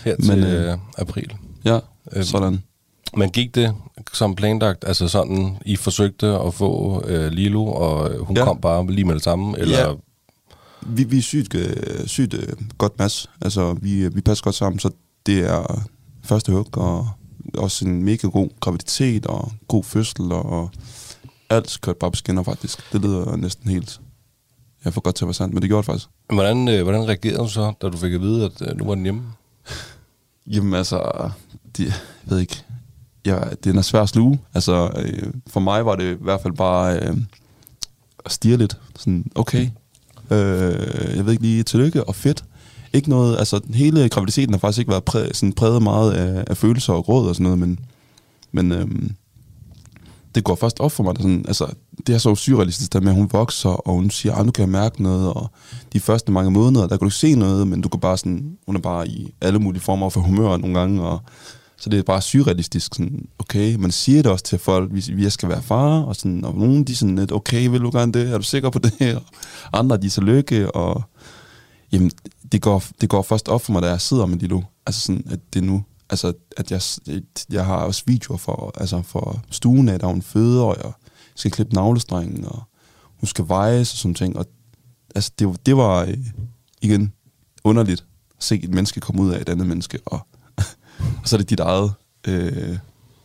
[0.05, 1.33] Her til øh, øh, april.
[1.65, 1.79] Ja,
[2.13, 2.63] Øhm, sådan.
[3.17, 3.75] Men gik det
[4.13, 4.85] som planlagt?
[4.87, 8.41] Altså sådan, I forsøgte at få øh, Lilo, og øh, hun Ja.
[8.43, 8.47] ja.
[8.47, 9.59] kom bare lige med det samme?
[9.59, 9.79] Eller?
[9.79, 9.93] Ja.
[10.87, 13.31] Vi, vi er sygt, øh, sygt øh, godt mas.
[13.41, 14.91] Altså, vi, øh, vi passer godt sammen, så
[15.27, 15.83] det er
[16.25, 17.09] første hug, og
[17.59, 20.71] også en mega god graviditet, og god fødsel, og
[21.51, 22.93] alt kørt bare på skinner, faktisk.
[22.93, 24.01] Det lyder næsten helt...
[24.85, 26.09] Jeg får godt til at være sandt, men det gjorde det faktisk.
[26.33, 28.95] Hvordan, øh, hvordan reagerede du så, da du fik at vide, at øh, nu var
[28.95, 29.23] den hjemme?
[30.47, 31.31] Jamen altså,
[31.77, 31.95] det, jeg
[32.25, 32.65] ved ikke.
[33.27, 34.41] Ja, det er svært at sluge.
[34.55, 37.17] Altså, øh, for mig var det i hvert fald bare øh,
[38.25, 38.79] at stige lidt.
[38.97, 39.69] Sådan, okay,
[40.31, 42.45] øh, jeg ved ikke lige, tillykke og fedt.
[42.93, 46.57] ikke noget, altså hele graviditeten har faktisk ikke været præ, sådan præget meget af, af
[46.57, 47.79] følelser og gråd og sådan noget, men,
[48.53, 49.15] men øhm,
[50.35, 51.67] det går først op for mig, sådan, altså,
[52.07, 54.63] det er så surrealistisk, der med, at hun vokser, og hun siger, at nu kan
[54.63, 55.51] jeg mærke noget, og
[55.93, 58.57] de første mange måneder, der kan du ikke se noget, men du kan bare sådan,
[58.67, 61.21] hun er bare i alle mulige former for humør nogle gange, og
[61.77, 65.31] så det er bare surrealistisk, sådan, okay, man siger det også til folk, hvis vi
[65.31, 68.13] skal være far, og, sådan, og nogen de er sådan lidt, okay, vil du gerne
[68.13, 68.93] det, er du sikker på det,
[69.73, 71.03] og andre de er så lykke, og
[71.93, 72.11] jamen,
[72.53, 75.25] det går, det går først op for mig, da jeg sidder med Lilo, altså sådan,
[75.31, 76.81] at det er nu, altså, at jeg,
[77.51, 80.93] jeg har også videoer for, altså for stuen af, der hun føder, og jeg
[81.35, 82.63] skal klippe navlestrengen, og
[83.21, 84.37] hun skal vejes og sådan ting.
[84.37, 84.47] Og
[85.15, 86.17] altså, det, det var øh,
[86.83, 87.13] igen
[87.65, 88.05] underligt
[88.39, 90.21] at se et menneske komme ud af et andet menneske, og,
[91.23, 91.93] og så er det dit eget
[92.29, 92.79] øh,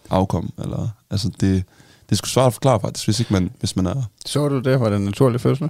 [0.09, 0.53] afkom.
[0.57, 1.63] Eller, altså, det,
[2.09, 4.03] det skulle svært at forklare faktisk, hvis, ikke man, hvis man er...
[4.25, 4.79] Så du det?
[4.79, 5.69] Var det en naturlig fødsel?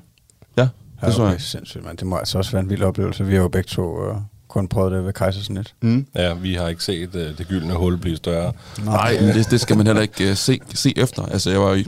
[0.58, 1.42] Ja, det ja, så okay, jeg.
[1.42, 1.96] Sindssygt, man.
[1.96, 3.26] Det må altså også være en vild oplevelse.
[3.26, 4.16] Vi har jo begge to øh,
[4.50, 5.74] kun prøvet det ved kejsersnit.
[5.82, 6.06] Mm.
[6.16, 8.54] Ja, vi har ikke set uh, det gyldne hul blive større.
[8.86, 11.26] Nej, men det, det skal man heller ikke uh, se, se efter.
[11.26, 11.86] Altså, jeg var i...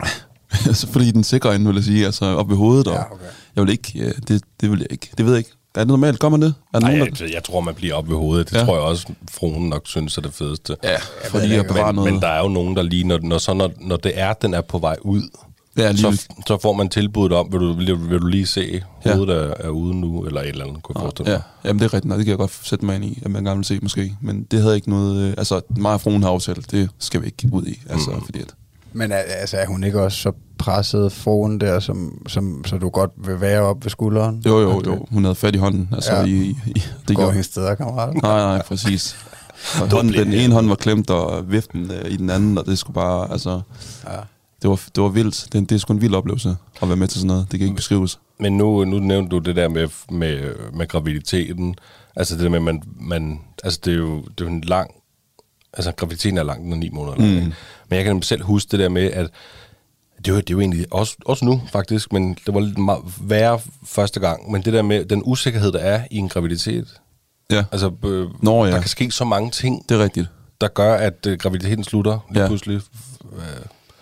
[0.66, 3.24] altså, fordi den sikre ende, vil jeg sige, altså op ved hovedet, og Ja, okay.
[3.56, 5.50] jeg vil ikke, uh, det, det vil jeg ikke, det ved jeg ikke.
[5.74, 6.18] Er det normalt?
[6.18, 6.54] Gør man det?
[6.74, 7.24] Er Nej, nogen, der...
[7.24, 8.50] jeg, jeg tror, man bliver op ved hovedet.
[8.50, 8.64] Det Ja.
[8.64, 10.76] tror jeg også, fruen nok synes er det fedeste.
[10.84, 10.96] Ja,
[11.30, 12.12] fordi at bevare men, noget.
[12.12, 14.54] men der er jo nogen, der lige, når, når, så, når, når det er, den
[14.54, 15.22] er på vej ud,
[15.78, 18.46] Ja, lige så, så får man tilbuddet om, vil du, vil, du- vil du lige
[18.46, 19.14] se, Ja.
[19.14, 21.42] hovedet er, er ude nu, eller et eller andet, kunne jeg forestille Ja, mig.
[21.64, 23.44] jamen det er rigtigt, nej, det kan jeg godt sætte mig ind i, at man
[23.44, 24.16] gerne vil se måske.
[24.20, 27.26] Men det havde ikke noget, øh, altså mig og fruen har aftalt, det skal vi
[27.26, 28.24] ikke ud i, altså mm.
[28.24, 28.54] fordi at,
[28.92, 33.10] Men altså, er hun ikke også så presset foran der, som, som, så du godt
[33.16, 34.42] vil være op ved skulderen?
[34.46, 36.20] jo jo jo, det hun havde fat i hånden, altså Ja.
[36.20, 36.26] ja.
[36.26, 38.14] i, i, det Går gjorde hendes steder, kammerat.
[38.22, 39.16] Nej, nej, præcis.
[39.82, 42.78] Og hånden, den ene hånd var klemt, og viften øh, i den anden, og det
[42.78, 43.60] skulle bare, altså,
[44.06, 44.10] Ja.
[44.62, 45.48] Det var, det var vildt.
[45.52, 47.46] Det, det er sgu en vild oplevelse at være med til sådan noget.
[47.50, 48.18] Det kan ikke beskrives.
[48.40, 51.76] Men nu, nu nævnte du det der med, med, med graviditeten.
[52.16, 54.90] Altså det der med, man, man altså det er jo, det er jo en lang,
[55.72, 57.30] altså graviditeten er lang, den er ni måneder lang.
[57.30, 57.36] Mm.
[57.38, 57.52] ikke?
[57.88, 59.30] Men jeg kan selv huske det der med, at
[60.18, 63.60] det jo, det jo egentlig også, også nu faktisk, men det var lidt meget værre
[63.86, 64.50] første gang.
[64.50, 67.00] Men det der med den usikkerhed, der er i en graviditet.
[67.50, 68.70] Ja, Altså, øh, Nå, ja.
[68.72, 70.26] der kan ske så mange ting, det er rigtigt.
[70.60, 72.46] der gør, at øh, graviditeten slutter lige Ja.
[72.48, 72.80] pludselig.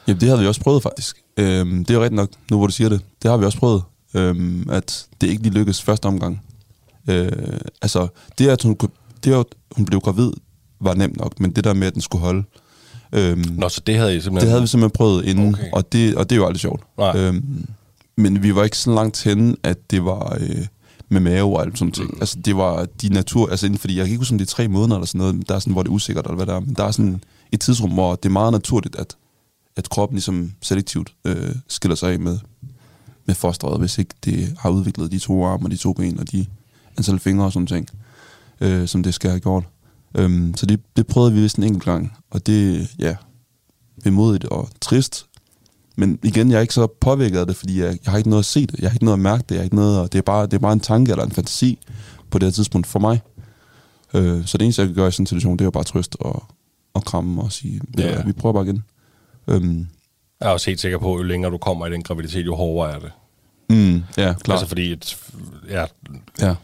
[0.09, 1.17] Jamen, det havde vi også prøvet faktisk.
[1.37, 3.01] Øhm, det er jo rigtigt nok, nu hvor du siger det.
[3.23, 3.83] Det har vi også prøvet,
[4.15, 6.43] øhm, at det ikke lige lykkedes første omgang.
[7.11, 7.33] Øh,
[7.83, 8.77] altså, det at hun,
[9.25, 9.45] det at
[9.77, 10.33] hun blev gravid,
[10.81, 12.45] var nemt nok, men det der med, at den skulle holde,
[13.13, 14.41] øhm, Nå, så det havde I simpelthen...
[14.41, 15.71] det havde vi simpelthen prøvet inden, Okay.
[15.73, 16.83] og, det, og det er jo aldrig sjovt.
[16.99, 17.17] Nej.
[17.17, 17.67] Øhm,
[18.17, 20.67] men vi var ikke så langt henne, at det var øh,
[21.09, 22.11] med mave og alt sådan ting.
[22.11, 22.19] Mm.
[22.21, 23.51] Altså, det var de natur...
[23.51, 25.49] Altså, inden, fordi jeg kan ikke huske, om det er tre måneder eller sådan noget,
[25.49, 26.61] der er sådan, hvor det er usikkert, eller hvad der er.
[26.61, 29.17] Men der er sådan et tidsrum, hvor det er meget naturligt, at,
[29.77, 32.39] at kroppen ligesom selektivt øh, skiller sig af med,
[33.27, 36.33] med fosteret, hvis ikke det har udviklet de to arme og de to ben og
[36.33, 36.47] de
[36.99, 37.89] antal fingre og sådan ting,
[38.61, 39.65] øh, som det skal have gjort.
[40.15, 43.17] Øhm, så det, det prøvede vi vist en enkelt gang, og det, ja,
[44.05, 45.27] vemodigt og trist.
[45.97, 48.43] Men igen, jeg er ikke så påvirket af det, fordi jeg, jeg har ikke noget
[48.43, 50.13] at se det, jeg har ikke noget at mærke det, jeg har ikke noget, at-
[50.13, 51.79] det, er bare, det er bare en tanke eller en fantasi
[52.31, 53.21] på det her tidspunkt for mig.
[54.15, 55.85] Øh, så det eneste, jeg kan gøre i sådan en situation, det er jo bare
[55.85, 56.45] trøst og,
[56.95, 58.09] og kramme og sige, Ja.
[58.09, 58.23] ja.
[58.25, 58.83] vi prøver bare igen.
[59.49, 59.89] Øhm,
[60.41, 62.55] Jeg er også helt sikker på, at jo længere du kommer i den graviditet, jo
[62.55, 63.11] hårdere er det.
[63.71, 64.51] mm, ja, klart.
[64.51, 65.17] Altså fordi, at,
[65.69, 65.85] ja,
[66.41, 66.55] ja.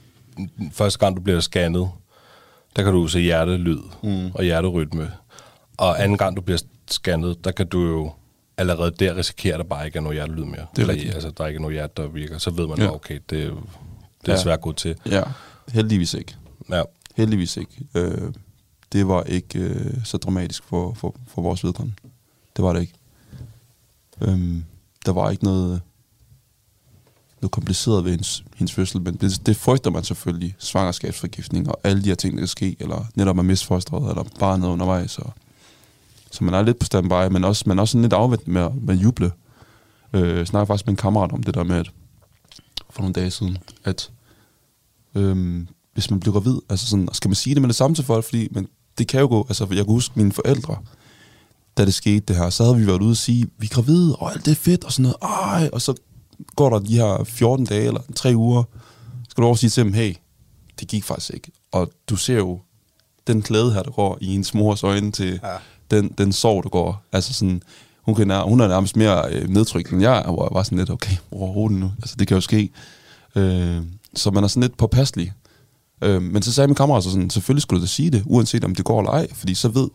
[0.73, 1.91] første gang du bliver scannet,
[2.77, 4.31] der kan du se hjertelyd mm.
[4.35, 5.13] og hjerterytme.
[5.77, 6.59] Og anden gang du bliver
[6.91, 8.13] scannet, der kan du jo
[8.57, 10.67] allerede der risikere, at der bare ikke er noget hjertelyd mere.
[10.77, 11.15] Det er Fordi, rigtigt.
[11.15, 12.39] Altså, der er ikke noget hjerte, der virker.
[12.39, 12.95] Så ved man, Ja.
[12.95, 13.49] okay, det, det
[14.29, 14.37] er Ja.
[14.43, 14.97] svært gået til.
[15.07, 15.23] ja,
[15.73, 16.35] heldigvis ikke.
[16.71, 16.83] Ja.
[17.17, 17.73] Heldigvis ikke.
[17.95, 18.33] Øh,
[18.93, 21.97] det var ikke øh, så dramatisk for, for, for vores vedkommende.
[22.57, 22.95] Det var det ikke.
[24.21, 24.65] Øhm,
[25.07, 25.81] der var ikke noget,
[27.41, 30.55] noget kompliceret ved hendes, hendes fødsel, men det, det frygter man selvfølgelig.
[30.59, 34.69] Svangerskabsforgiftning og alle de her ting, der kan ske, eller netop at misfostret, eller barnet
[34.69, 35.19] undervejs.
[35.19, 35.33] Og,
[36.31, 38.71] så man er lidt på standby, men også, man er også sådan lidt afvendt med,
[38.71, 39.33] med at juble.
[40.13, 41.91] Øh, jeg snakker faktisk med en kammerat om det der med, at
[42.91, 44.11] for nogle dage siden, at
[45.15, 48.05] øhm, hvis man bliver gravid, altså sådan, skal man sige det med det samme til
[48.05, 50.77] folk, fordi men det kan jo gå, altså jeg kan huske mine forældre,
[51.77, 54.17] da det skete det her, så havde vi været ude og sige, vi er gravide,
[54.17, 55.95] og alt det er fedt, og sådan noget, ej, og så
[56.57, 58.63] går der de her 14 dage, eller 3 uger,
[59.29, 60.15] skal du over sige til dem, hey,
[60.81, 62.61] det gik faktisk ikke, og du ser jo
[63.27, 65.57] den glæde her, der går i ens mors øjne til ja.
[65.91, 67.63] den, den sorg, der går, altså sådan,
[68.03, 70.79] hun, kan, hun er nærmest mere øh, nedtrykt end jeg, er, hvor jeg var sådan
[70.79, 72.71] lidt, okay, overhovedet nu, altså det kan jo ske,
[73.37, 73.83] øh,
[74.15, 75.33] så man er sådan lidt påpasselig,
[76.03, 78.65] Øh, men så sagde min kammerat så sådan, selvfølgelig skulle du da sige det, uanset
[78.65, 79.89] om det går eller ej, fordi så ved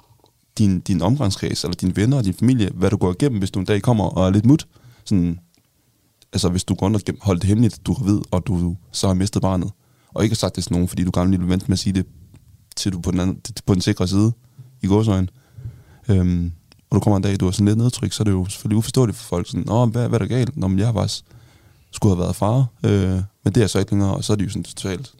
[0.57, 3.59] din, din omgangskreds, eller dine venner og din familie, hvad du går igennem, hvis du
[3.59, 4.67] en dag kommer og er lidt mut.
[5.05, 5.39] Sådan,
[6.33, 9.07] altså hvis du går rundt og holder det hemmeligt, du har ved, og du så
[9.07, 9.71] har mistet barnet.
[10.13, 11.79] Og ikke har sagt det til nogen, fordi du gerne lige vil vente med at
[11.79, 12.05] sige det,
[12.75, 14.31] til du på den, anden, på den sikre side
[14.81, 15.27] i gåsøjne.
[16.09, 16.51] Øhm,
[16.89, 18.77] og du kommer en dag, du er sådan lidt nedtryk, så er det jo selvfølgelig
[18.77, 19.47] uforståeligt for folk.
[19.47, 20.57] Sådan, Nå, hvad, hvad er der galt?
[20.57, 21.25] Nå, men jeg har faktisk
[21.91, 24.45] skulle have været far, øh, men det er så ikke længere, og så er det
[24.45, 25.13] jo sådan totalt,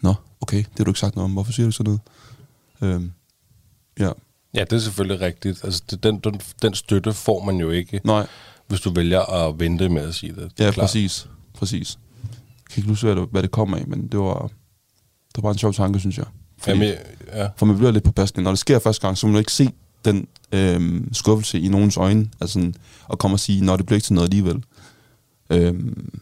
[0.00, 1.98] nå, okay, det har du ikke sagt noget om, hvorfor siger du sådan
[2.80, 2.94] noget?
[2.94, 3.12] Øhm,
[3.98, 4.10] ja,
[4.56, 5.64] Ja, det er selvfølgelig rigtigt.
[5.64, 8.26] Altså, det, den, den, den støtte får man jo ikke, nej,
[8.68, 10.50] hvis du vælger at vente med at sige det.
[10.58, 10.84] det ja, klart.
[10.84, 11.98] præcis, præcis.
[12.22, 15.42] Jeg kan ikke huske, hvad det, hvad det kom af, men det var, det var
[15.42, 16.26] bare en sjov tanke, synes jeg.
[16.58, 16.94] Fordi, Jamen,
[17.34, 17.48] ja.
[17.56, 18.44] For man bliver lidt på pasning.
[18.44, 19.70] Når det sker første gang, så må man ikke se
[20.04, 22.74] den øhm, skuffelse i nogens øjne, altså sådan,
[23.08, 24.64] og komme og sige, når det bliver ikke til noget alligevel.
[25.50, 26.20] Øhm,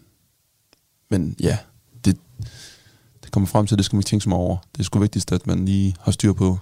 [1.10, 1.58] men ja,
[2.04, 2.16] det,
[3.22, 4.56] det kommer frem til, at det skal man ikke tænke så meget over.
[4.72, 6.58] Det er sgu vigtigst, at man lige har styr på,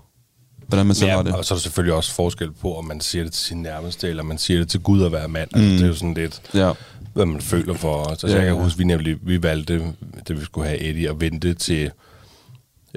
[0.73, 1.35] hvordan man selv har ja, det.
[1.35, 4.09] og så er der selvfølgelig også forskel på, om man siger det til sin nærmeste,
[4.09, 5.49] eller man siger det til Gud at være mand.
[5.55, 5.77] Altså, Mm.
[5.77, 6.73] det er jo sådan lidt, Ja,
[7.15, 8.05] hvad man føler for.
[8.11, 8.63] Altså, Ja, jeg kan ja.
[8.63, 9.83] huske, vi nemlig vi valgte,
[10.29, 11.91] da vi skulle have Eddie, at vente til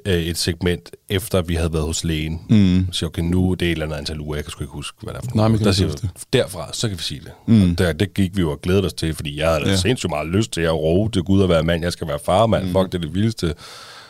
[0.05, 2.41] øh, et segment, efter vi havde været hos lægen.
[2.49, 2.87] Mm.
[2.91, 4.97] Så okay, nu er det et eller andet antal uger, jeg kan sgu ikke huske,
[5.01, 5.89] hvad der er Nej, men der siger
[6.33, 7.31] derfra, så kan vi sige det.
[7.47, 7.71] Mm.
[7.71, 9.75] Og der, det gik vi jo og glædede os til, fordi jeg havde Ja.
[9.75, 12.45] sindssygt meget lyst til at råbe til Gud at være mand, jeg skal være far,
[12.47, 12.71] mand, mm.
[12.71, 13.53] fuck, det er det vildeste.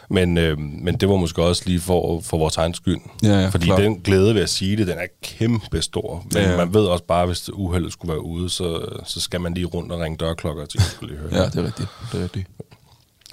[0.10, 2.98] Men, øh, men det var måske også lige for, for vores egen skyld.
[3.24, 3.80] Ja, ja, Fordi klart.
[3.82, 6.22] den glæde ved at sige det, den er kæmpe stor.
[6.24, 6.58] Men Ja, ja, ja.
[6.58, 9.92] man ved også bare, hvis uheldet skulle være ude, så, så skal man lige rundt
[9.92, 11.42] og ringe dørklokker og tænke, skulle lige høre.
[11.42, 11.88] ja, det er rigtigt.
[12.12, 12.48] Det er rigtigt.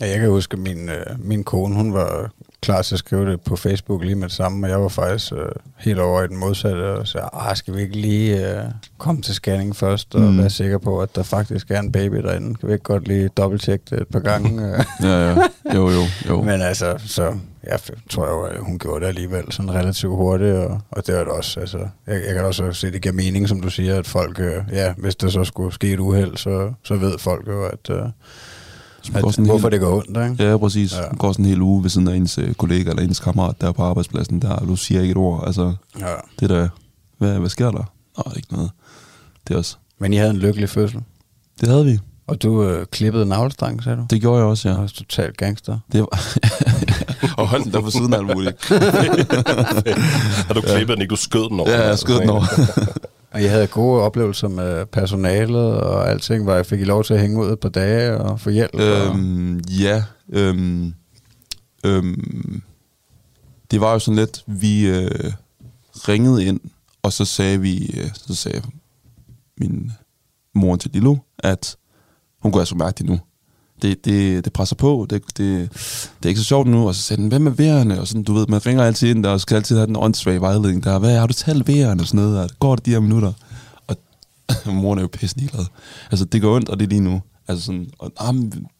[0.00, 2.30] Ja, jeg kan huske, at min, øh, min kone, hun var
[2.62, 5.32] klar til at skrive det på Facebook lige med det samme, og jeg var faktisk
[5.32, 5.38] øh,
[5.78, 8.64] helt over i den modsatte, og sagde, ah, skal vi ikke lige øh,
[8.98, 10.38] komme til scanning først, og Mm.
[10.38, 12.54] være sikre på, at der faktisk er en baby derinde?
[12.54, 14.62] Kan vi ikke godt lige dobbelttjekke det et par gange?
[15.02, 15.36] Ja, ja.
[15.74, 16.42] Jo, jo, jo.
[16.42, 17.34] Men altså, så
[17.66, 17.78] jeg
[18.10, 21.28] tror jo, at hun gjorde det alligevel sådan relativt hurtigt, og, og det er det
[21.32, 24.06] også, altså, jeg, jeg kan også se, at det giver mening, som du siger, at
[24.06, 27.64] folk, øh, ja, hvis der så skulle ske et uheld, så, så ved folk jo,
[27.64, 28.02] at, øh,
[29.02, 30.50] Så at sådan hvorfor helt- det går ondt, ikke?
[30.50, 30.92] Ja, præcis.
[30.92, 30.96] Ja.
[31.00, 31.06] Ja.
[31.06, 33.60] Man går sådan en hel uge ved siden af ens øh, kollega eller ens kammerat
[33.60, 35.42] der på arbejdspladsen, der og du siger ikke et ord.
[35.46, 36.06] Altså, Ja.
[36.40, 36.68] det der,
[37.18, 37.92] hvad, hvad sker der?
[38.18, 38.70] Nå, ikke noget.
[39.48, 41.00] Det er også, Men I havde en lykkelig fødsel.
[41.60, 41.98] det havde vi.
[42.26, 44.06] Og du øh, klippede navlestrang, sagde du?
[44.10, 44.74] Det gjorde jeg også, ja.
[44.74, 45.78] var også totalt gangster.
[45.92, 46.08] Det var,
[47.38, 48.68] og holdt den der på siden af alt muligt.
[50.46, 51.10] Har du klippet den ikke?
[51.10, 51.70] Du skød den over.
[51.70, 52.44] Ja, jeg skød den over.
[53.32, 57.14] Og jeg havde gode oplevelser med personalet og alting, hvor jeg fik I lov til
[57.14, 58.74] at hænge ud et par dage og få hjælp.
[58.74, 58.80] og...
[58.80, 60.94] Øhm, ja, øhm,
[61.84, 62.62] øhm,
[63.70, 65.32] det var jo sådan lidt, vi øh,
[66.08, 66.60] ringede ind,
[67.02, 68.62] og så sagde vi, øh, så sagde
[69.58, 69.92] min
[70.54, 71.76] mor til Lilo, at
[72.38, 73.20] hun kunne altså mærke det nu.
[73.82, 75.70] Det, det, det presser på, det, det,
[76.18, 76.88] det er ikke så sjovt nu.
[76.88, 78.00] Og så sagde den, hvem er vejerne?
[78.00, 80.40] Og sådan, du ved, man ringer altid ind der, og skal altid have den åndssvage
[80.40, 80.98] vejledning der.
[80.98, 82.50] Hvad har du talt vejerne og sådan noget?
[82.50, 82.54] der.
[82.58, 83.32] går det de her minutter?
[83.86, 83.96] Og
[84.74, 85.64] moren er jo pisse ligeglad.
[86.10, 87.22] Altså, det går ondt, og det er lige nu.
[87.48, 88.34] Altså sådan, og, ah,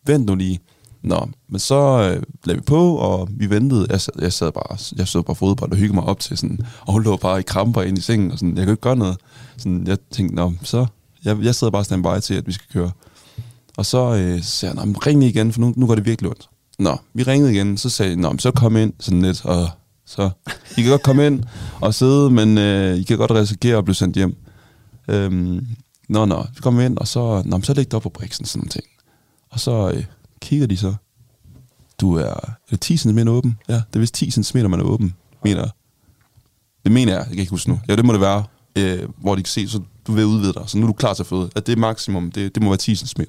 [0.07, 0.61] vent nu lige.
[1.03, 3.87] Nå, men så øh, lagde vi på, og vi ventede.
[3.91, 6.59] Jeg sad, jeg sad bare, jeg sad bare fodbold og hyggede mig op til sådan,
[6.81, 8.97] og hun lå bare i kramper ind i sengen, og sådan, jeg kunne ikke gøre
[8.97, 9.17] noget.
[9.57, 10.87] Sådan, jeg tænkte, nå, så,
[11.25, 12.91] jeg, jeg sidder bare standby til, at vi skal køre.
[13.77, 16.49] Og så øh, sagde jeg, ring lige igen, for nu, nu går det virkelig ondt.
[16.79, 19.69] Nå, vi ringede igen, så sagde jeg, nå, så kom ind sådan lidt, og
[20.07, 20.31] så,
[20.77, 21.45] I kan godt komme ind
[21.81, 24.37] og sidde, men øh, I kan godt risikere at blive sendt hjem.
[25.09, 25.67] Øhm,
[26.09, 28.45] nå, nå, vi kom ind, og så, nå, men så læg det op på briksen,
[28.45, 28.85] sådan nogle ting.
[29.51, 30.05] Og så øh,
[30.41, 30.95] kigger de så,
[32.01, 33.59] du er, er det 10 cm åben?
[33.69, 35.71] Ja, det er vist 10 cm, man er åben, mener jeg.
[36.85, 37.81] Det mener jeg, jeg kan ikke huske nu.
[37.89, 38.45] Ja, det må det være,
[38.77, 41.15] øh, hvor de kan se, så du vil udvide dig, så nu er du klar
[41.15, 41.51] til at føde.
[41.57, 43.21] At det er maksimum, det, det må være 10 cm.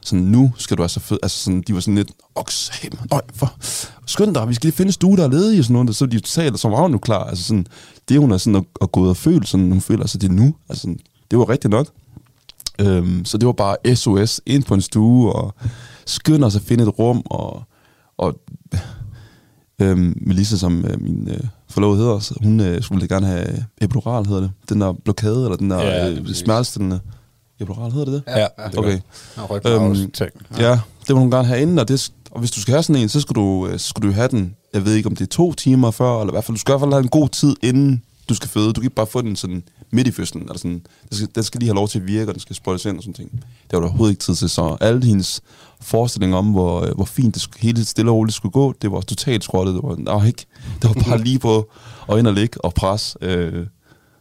[0.00, 2.72] Så nu skal du altså føde, altså sådan, de var sådan lidt, okse,
[3.12, 3.52] øj, for,
[4.06, 6.06] skynd dig, vi skal lige finde en stue, der er ledig, og sådan noget, så
[6.06, 7.66] de taler som var nu klar, altså sådan,
[8.08, 10.28] det hun er sådan at, at gå ud og føle, sådan, hun føler, sig det
[10.28, 10.98] er nu, altså sådan,
[11.30, 11.86] det var rigtigt nok.
[12.78, 15.54] Øhm, så det var bare SOS ind på en stue, og
[16.06, 17.62] skynd os at finde et rum, og,
[18.18, 18.40] og
[19.80, 24.26] øhm, Melissa, som øh, min øh, forlovede hedder, så hun øh, skulle gerne have epidural,
[24.26, 24.50] hedder det.
[24.68, 27.00] Den der blokade, eller den der Ja, øh, smertestillende
[27.60, 28.32] epidural, hedder det det?
[28.36, 29.00] Ja, det Okay.
[29.50, 30.30] Rygmavs Øhm, ting.
[30.58, 33.02] Ja, det vil hun gerne have inden, og, det, og hvis du skal have sådan
[33.02, 35.24] en, så skal, du, øh, så skal du have den, jeg ved ikke om det
[35.24, 37.08] er to timer før, eller i hvert fald, du skal i hvert fald have en
[37.08, 38.66] god tid inden du skal føde.
[38.66, 41.42] Du kan ikke bare få den sådan midt i fødslen, eller sådan, den skal, den
[41.42, 43.32] skal lige have lov til at virke, og den skal sprøjtes ind og sådan ting.
[43.32, 45.40] Det var der overhovedet ikke tid til, så alle hendes
[45.80, 48.92] forestillinger om, hvor, øh, hvor fint det skulle, hele stille og roligt skulle gå, det
[48.92, 49.74] var totalt skrottet.
[49.74, 50.46] Det var, nej, ikke.
[50.82, 51.70] Det var bare lige på
[52.06, 53.16] og ind og ligge og pres.
[53.20, 53.66] Øh,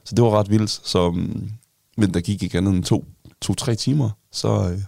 [0.04, 0.82] så det var ret vildt.
[0.84, 1.50] Så, mm,
[1.98, 3.06] men der gik ikke andet end to,
[3.42, 4.80] to-tre timer, så øh,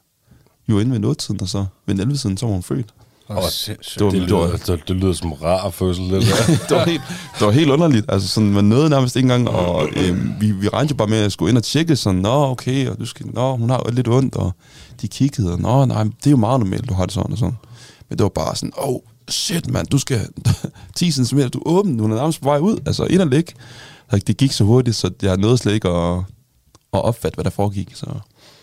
[0.68, 2.94] vi var inde ved noget og så ved 11 siden, så var hun født.
[3.28, 3.44] Og
[3.98, 6.46] det var- Det lyder, det, det lyder som rar fødsel, det der.
[6.70, 7.02] det, var helt,
[7.40, 8.06] det var helt underligt.
[8.10, 11.18] Altså, sådan, man nåede nærmest ikke engang, og øh, vi, vi regnede jo bare med
[11.18, 14.08] at skulle ind og tjekke, sådan, nå, okay, og du skal, nå, hun har lidt
[14.08, 14.52] ondt, og
[15.02, 17.38] de kiggede, og nå, nej, det er jo meget normalt, du har det sådan og
[17.38, 17.58] sådan.
[18.10, 20.20] Men det var bare sådan, oh, shit, mand, du skal
[20.96, 23.54] 10 cm, du er åben, du er nærmest på vej ud, altså ind og ligge.
[24.12, 26.18] Det gik så hurtigt, så jeg nåede slet ikke at,
[26.94, 27.92] at opfatte, hvad der foregik.
[27.96, 28.06] Så.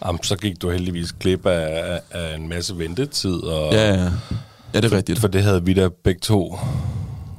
[0.06, 3.34] Jamen, så gik du heldigvis glip af, af en masse ventetid.
[3.34, 4.10] Og, Ja, ja.
[4.74, 5.18] Ja, det er rigtigt.
[5.18, 6.58] For det havde vi da begge to.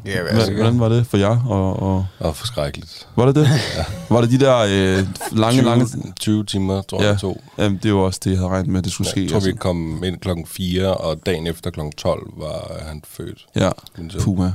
[0.06, 1.46] Ja, Hvad, hvordan var det for jer?
[1.50, 3.08] Og, og, Og forskrækkeligt.
[3.16, 3.48] var det det?
[3.78, 3.86] Ja.
[4.10, 5.88] Var det de der øh, lange, 20, lange...
[6.20, 7.42] 20 timer, tror jeg, Ja, det tog.
[7.58, 9.22] jamen, det var også det, jeg havde regnet med, det skulle ske.
[9.22, 9.60] Jeg tror, vi altså.
[9.60, 13.46] kom ind klokken 4, og dagen efter klokken 12 var han født.
[13.56, 13.70] Ja.
[14.20, 14.54] Puma.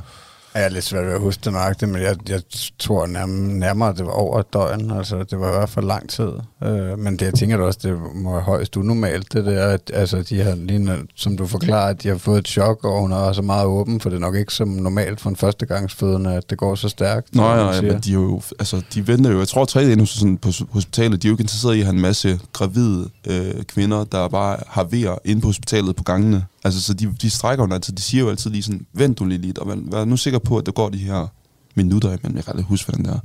[0.55, 2.41] Jeg er lidt svært ved at huske det nøjagtigt, men jeg, jeg
[2.79, 4.91] tror nærmere, nærmere, at det var over et døgn.
[4.91, 6.31] Altså, det var i hvert fald lang tid.
[6.65, 9.91] Øh, men det, jeg tænker da også, det må være højst unormalt, det der, at
[9.95, 13.13] altså, de har lige, som du forklarer, at de har fået et chok, og hun
[13.13, 16.51] er så meget åben, for det er nok ikke som normalt for en førstegangsfødende, at
[16.51, 17.35] det går så stærkt.
[17.35, 19.39] Nej, nej, men de, er jo, altså, de venter jo.
[19.39, 21.87] Jeg tror, at tre dage sådan på hospitalet, de er jo ikke interesseret i at
[21.87, 26.45] have en masse gravide øh, kvinder, der bare har vejer inde på hospitalet på gangene.
[26.65, 27.95] Altså, så de, de strækker jo altid.
[27.95, 30.39] De siger jo altid lige sådan, vent du lige lidt, og vær, vær nu sikker
[30.39, 31.27] på, at der går de her
[31.75, 32.37] minutter imellem.
[32.37, 33.21] Jeg kan aldrig huske, hvordan det er.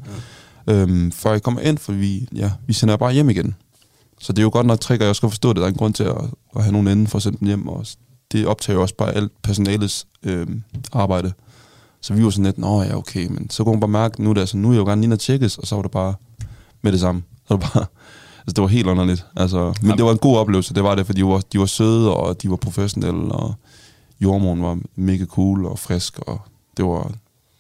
[0.68, 0.82] Ja.
[0.82, 3.56] Øhm, før jeg kommer ind, for vi, ja, vi sender bare hjem igen.
[4.20, 5.56] Så det er jo godt nok trick, og jeg skal forstå det.
[5.56, 6.18] Der er en grund til at,
[6.56, 7.68] at have nogen inden for at sende dem hjem.
[7.68, 7.86] Og
[8.32, 10.48] det optager jo også bare alt personalets øh,
[10.94, 11.34] arbejde.
[12.02, 14.30] Så vi var sådan lidt, nå ja, okay, men så kunne hun bare mærke, nu
[14.30, 15.92] er, det, altså, nu er jeg jo gerne lige at tjekkes, og så var det
[15.92, 16.14] bare
[16.82, 17.24] med det samme.
[17.48, 17.86] Så var det bare,
[18.48, 19.26] altså det var helt underligt.
[19.36, 21.66] Altså, men det var en god oplevelse, det var det, fordi de var, de var
[21.66, 23.54] søde, og de var professionelle, og
[24.22, 26.40] jordmoren var mega cool og frisk, og
[26.78, 27.12] det var,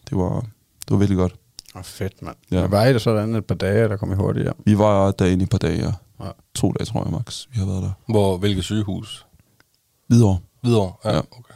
[0.10, 0.39] det var,
[0.86, 1.34] det var virkelig godt.
[1.76, 2.36] Åh, fedt, mand.
[2.52, 2.60] Ja.
[2.62, 2.67] Ja.
[2.67, 4.56] Var I der sådan et par dage, der kom I hurtigt hjem?
[4.65, 5.91] Vi var derinde i et par dage, ja.
[6.26, 6.30] Ja.
[6.56, 7.45] To dage, tror jeg, max.
[7.54, 7.91] Vi har været der.
[8.10, 9.26] Hvor, hvilket sygehus?
[10.08, 10.38] Hvidovre.
[10.62, 10.93] Hvidovre?
[11.06, 11.19] Ja, Ja.
[11.19, 11.54] okay.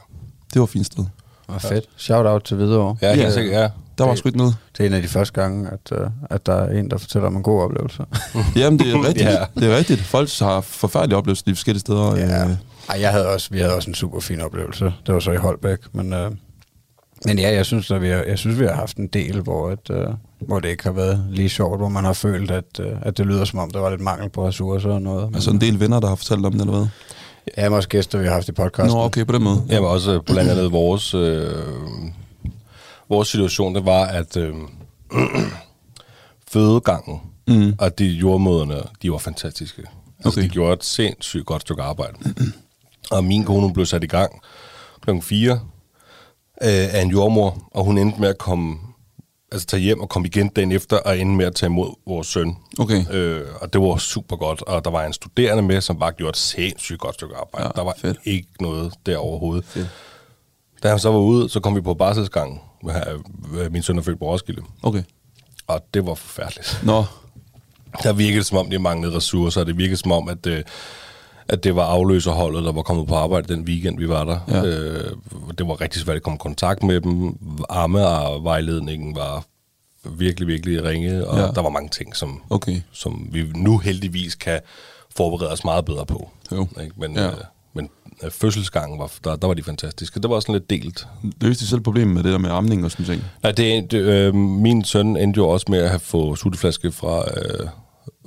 [0.53, 1.05] Det var et fint sted.
[1.49, 1.85] Åh, fedt.
[1.97, 2.97] Shout out til Hvidovre.
[3.01, 3.31] Ja, helt Ja.
[3.33, 3.69] sikkert, ja.
[3.99, 4.55] Der var Det- sgu ikke noget.
[4.77, 7.27] Det er en af de første gange, at, uh, at der er en, der fortæller
[7.27, 8.03] om en god oplevelse.
[8.55, 9.29] Jamen, det er rigtigt.
[9.29, 9.45] Ja.
[9.55, 9.99] Det er rigtigt.
[10.01, 12.15] Folk har forfærdelige oplevelser de forskellige steder.
[12.15, 12.43] Ja.
[12.45, 12.51] Øh,
[12.89, 14.85] Ej, jeg havde også, vi havde også en super fin oplevelse.
[15.05, 16.31] Det var så i Holbæk, men, øh,
[17.25, 19.71] men ja, jeg synes, at vi har, jeg synes, vi har haft en del, hvor,
[19.71, 20.07] et, øh,
[20.39, 23.25] hvor det ikke har været lige sjovt, hvor man har følt, at, øh, at det
[23.25, 25.29] lyder som om, der var lidt mangel på ressourcer og noget.
[25.35, 26.87] Altså en del venner, der har fortalt om det, eller hvad?
[27.57, 28.97] Ja, også gæster, vi har haft i podcasten.
[28.97, 29.63] Nå, okay, på den måde.
[29.69, 31.47] Jamen også øh, blandt andet vores, øh,
[33.09, 34.55] vores situation, det var, at øh,
[36.51, 37.73] fødegangen Mm.
[37.79, 39.81] og de jordmøderne, de var fantastiske.
[40.25, 40.41] Altså, Okay.
[40.43, 42.13] de gjorde et sindssygt godt stykke arbejde.
[43.11, 44.41] og min kone blev sat i gang
[45.01, 45.59] klokken 4 øh,
[46.61, 48.77] af en jordmor, og hun endte med at komme,
[49.51, 52.27] altså tage hjem og komme igen dagen efter, og endte med at tage imod vores
[52.27, 52.55] søn.
[52.79, 53.05] Okay.
[53.11, 56.29] Øh, og det var super godt, og der var en studerende med, som bare gjorde
[56.29, 57.65] et sindssygt godt stykke arbejde.
[57.67, 58.17] Ja, der var fedt.
[58.25, 59.65] ikke noget der overhovedet.
[59.65, 59.89] Fedt.
[60.83, 62.59] Da han så var ude, så kom vi på barselsgangen.
[63.71, 64.61] Min søn er født på Roskilde.
[64.83, 65.03] Okay.
[65.67, 66.79] Og det var forfærdeligt.
[66.83, 67.05] Nå,
[68.03, 69.63] Der virkede som om de manglede ressourcer.
[69.63, 70.63] Det virkede som om, at, øh,
[71.47, 74.39] at det var afløserholdet, der var kommet på arbejde den weekend, vi var der.
[74.47, 74.63] Ja.
[74.65, 75.11] Øh,
[75.57, 77.37] det var rigtig svært at komme i kontakt med dem.
[77.69, 79.45] Arme og vejledningen var
[80.09, 81.47] virkelig, virkelig ringe, og Ja.
[81.47, 82.81] der var mange ting, som, okay.
[82.91, 84.59] som vi nu heldigvis kan
[85.15, 86.29] forberede os meget bedre på.
[86.51, 86.67] Jo.
[86.81, 86.93] Ikke?
[86.97, 87.27] Men, Ja.
[87.27, 87.33] øh,
[88.29, 90.19] fødselsgangen, var, der, der var de fantastiske.
[90.19, 91.07] Det var sådan lidt delt.
[91.41, 93.23] Løste de selv problemet med det der med amning og sådan ting?
[93.43, 97.17] Nej, det, det, øh, min søn endte jo også med at have fået sutteflaske fra,
[97.19, 97.67] øh,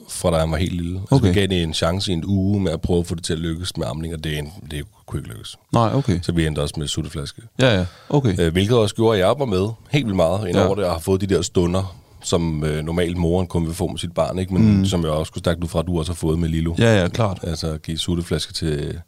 [0.09, 0.99] fra da han var helt lille.
[1.01, 1.29] Altså, Okay.
[1.29, 3.39] vi gav en chance i en uge med at prøve at få det til at
[3.39, 5.57] lykkes med amning, og det, en- det kunne ikke lykkes.
[5.73, 6.21] Nej, okay.
[6.23, 7.43] Så vi endte også med sutteflaske.
[7.61, 7.87] Ja, ja.
[8.09, 8.41] Okay.
[8.41, 10.63] Øh, hvilket også gjorde, at jeg var med helt vildt meget ind Ja.
[10.69, 13.99] det, og har fået de der stunder, som øh, normalt moren kun vil få med
[13.99, 14.55] sit barn, ikke?
[14.55, 14.85] men mm.
[14.87, 16.75] som jeg også skulle stærkt ud fra, at du også har fået med Lilo.
[16.79, 17.39] Ja, ja, klart.
[17.43, 19.01] Altså at give sutteflaske til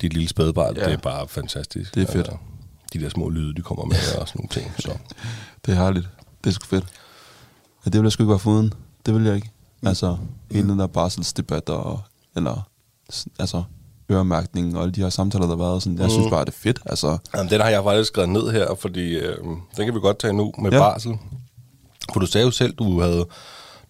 [0.00, 0.84] dit lille spædbarn, Ja.
[0.84, 1.94] det er bare fantastisk.
[1.94, 2.16] Det er fedt.
[2.16, 2.36] Altså,
[2.92, 4.72] de der små lyde, de kommer med og sådan nogle ting.
[4.78, 4.92] Så.
[5.66, 6.08] Det er herligt.
[6.44, 6.84] Det er sgu fedt.
[7.84, 8.72] Ja, det vil jeg sgu ikke være foruden.
[9.06, 9.50] Det vil jeg ikke.
[9.82, 10.16] Altså,
[10.50, 12.00] hele den der barselsdebat og,
[12.36, 12.68] eller,
[13.38, 13.62] altså,
[14.12, 15.82] øremærkning og alle de her samtaler, der har været.
[15.82, 16.80] Sådan, jeg synes bare, det er fedt.
[16.86, 19.36] Altså, Jamen, den har jeg faktisk skrevet ned her, fordi øh,
[19.76, 20.78] den kan vi godt tage nu med ja.
[20.78, 21.18] barsel.
[22.12, 23.26] For du sagde jo selv, du havde,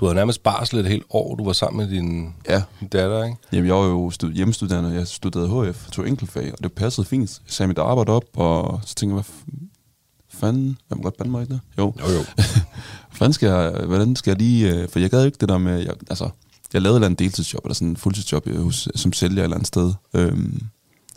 [0.01, 2.63] du havde nærmest barsel et helt år, du var sammen med din, Ja.
[2.93, 3.37] datter, ikke?
[3.53, 7.41] Jamen, jeg var jo stud- hjemmestuderende, jeg studerede HF, tog enkeltfag, og det passede fint.
[7.47, 9.69] Jeg sagde mit arbejde op, og så tænkte jeg, hvad
[10.41, 11.61] fanden, jeg må godt bande mig ikke det?
[11.79, 11.95] Jo.
[12.01, 12.25] Jo, jo.
[13.17, 14.75] Hvordan skal jeg, hvordan skal jeg lige...
[14.75, 15.79] øh, For jeg gad ikke det der med...
[15.85, 16.29] Jeg, altså,
[16.73, 19.45] jeg lavede et eller andet deltidsjob, eller sådan en fuldtidsjob øh, hos, som sælger et
[19.45, 19.93] eller andet sted.
[20.15, 20.63] Øhm,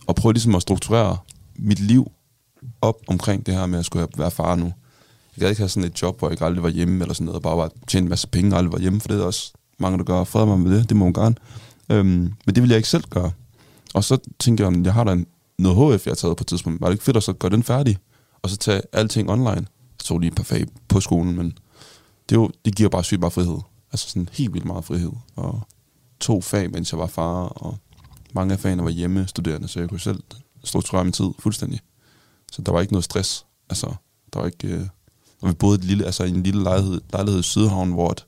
[0.08, 1.18] og prøvede ligesom at strukturere
[1.56, 2.12] mit liv
[2.82, 4.74] op omkring det her med at skulle være far nu.
[5.36, 7.26] Jeg gad ikke have sådan et job, hvor jeg ikke aldrig var hjemme, eller sådan
[7.26, 9.24] noget, og bare var tjene en masse penge og aldrig var hjemme, for det er
[9.24, 10.24] også mange, der gør.
[10.24, 11.36] Fred mig med det, det må man gerne.
[11.90, 13.32] Øhm, men det ville jeg ikke selv gøre.
[13.94, 15.28] Og så tænkte jeg, jeg har da en,
[15.60, 16.82] noget HF, jeg har taget på et tidspunkt.
[16.82, 17.98] Var det ikke fedt at så gøre den færdig?
[18.42, 19.68] Og så tage alting online.
[20.00, 21.58] Jeg tog lige et par fag på skolen, men
[22.30, 23.58] det, jo, det giver bare sygt meget frihed.
[23.92, 25.12] Altså sådan helt vildt meget frihed.
[25.36, 25.62] Og
[26.20, 27.78] to fag, mens jeg var far, og
[28.34, 30.24] mange af fagene var hjemme studerende, så jeg kunne selv
[30.64, 31.80] strukturere min tid fuldstændig.
[32.52, 33.46] så der var ikke noget stress.
[33.70, 33.94] Altså,
[34.34, 34.68] der var ikke...
[34.68, 34.88] Øh,
[35.44, 38.26] og vi boede et lille, altså, i en lille lejlighed, lejlighed i Sydhavn, hvor et,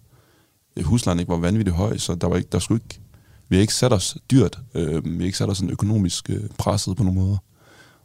[0.78, 3.02] øh, huslejen ikke var vanvittigt høj, så der var ikke, der skulle ikke,
[3.50, 6.50] vi har ikke sat os dyrt, øh, vi har ikke sat os sådan økonomisk øh,
[6.58, 7.38] presset på nogen måde.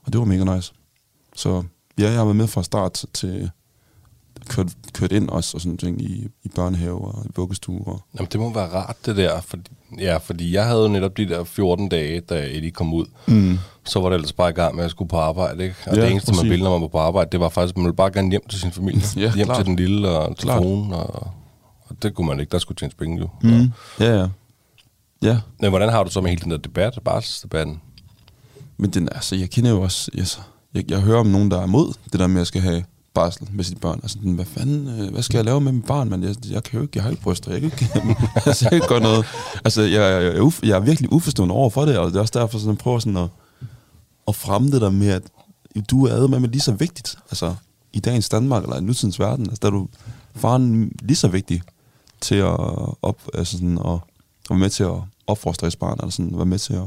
[0.02, 0.72] Og det var mega nice.
[1.36, 1.62] Så
[1.98, 3.50] ja, jeg har været med fra start til
[4.48, 7.80] kørt, kørt ind også og sådan ting i, i børnehave og i vuggestue.
[7.86, 9.40] Og, Jamen, det må være rart, det der.
[9.40, 13.06] Fordi, ja, fordi jeg havde jo netop de der 14 dage, da Eddie kom ud.
[13.26, 13.58] Mm.
[13.84, 15.76] Så var det ellers bare i gang med at skulle på arbejde, ikke?
[15.86, 17.76] Og Ja, det eneste, man ville, når man var på arbejde, det var faktisk, at
[17.76, 19.02] man ville bare gerne hjem til sin familie.
[19.16, 19.56] Ja, hjem klart.
[19.56, 20.36] til den lille og Klart.
[20.62, 21.14] telefonen, og,
[21.88, 22.50] og det kunne man ikke.
[22.52, 23.28] Der skulle tjenes penge jo.
[23.42, 23.70] mm.
[24.00, 24.26] Ja, ja.
[25.22, 27.80] Ja, Men hvordan har du så med hele den der debat, barselsdebatten?
[28.76, 30.10] Men den, altså, jeg kender jo også...
[30.18, 30.38] Altså,
[30.74, 32.84] jeg, jeg hører om nogen, der er imod det der med, at jeg skal have
[33.14, 34.00] barsel med sine børn.
[34.02, 36.08] Altså, den, hvad fanden, øh, hvad skal jeg lave med mit barn?
[36.08, 37.88] Men jeg, jeg kan jo ikke, jeg har ikke bryster, jeg kan ikke,
[38.46, 39.26] altså, jeg kan gøre noget.
[39.64, 42.16] Altså, jeg, jeg, jeg, er uf, jeg er virkelig uforstående over for det, og det
[42.16, 43.28] er også derfor, sådan, jeg prøver sådan at,
[44.28, 45.22] at fremme det der med, at
[45.90, 47.54] du er med lige så vigtigt, altså,
[47.92, 49.88] i dagens Danmark, eller i nutidens verden, altså, der er du
[50.34, 51.62] faren lige så vigtig
[52.20, 52.56] til at,
[53.02, 54.00] op, altså sådan, at, at
[54.50, 54.96] være med til at
[55.26, 56.84] opfostre et barn, eller sådan, være med til at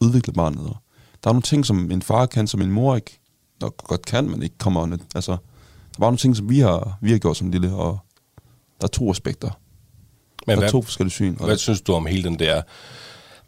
[0.00, 0.60] udvikle barnet.
[0.60, 0.76] Og
[1.24, 3.18] der er nogle ting, som en far kan, som en mor ikke
[3.60, 5.00] nok godt kan, men ikke kommer net.
[5.14, 5.36] Altså,
[5.96, 7.98] der er bare nogle ting, som vi har, vi har gjort som lille, og
[8.80, 9.50] der er to aspekter.
[10.46, 11.34] Men der hvad, er to forskellige syn.
[11.34, 12.62] Hvad synes du om hele den der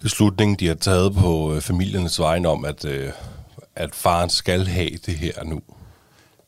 [0.01, 3.11] beslutning, de har taget på øh, familiernes vegne om, at, øh,
[3.77, 5.61] at faren skal have det her nu?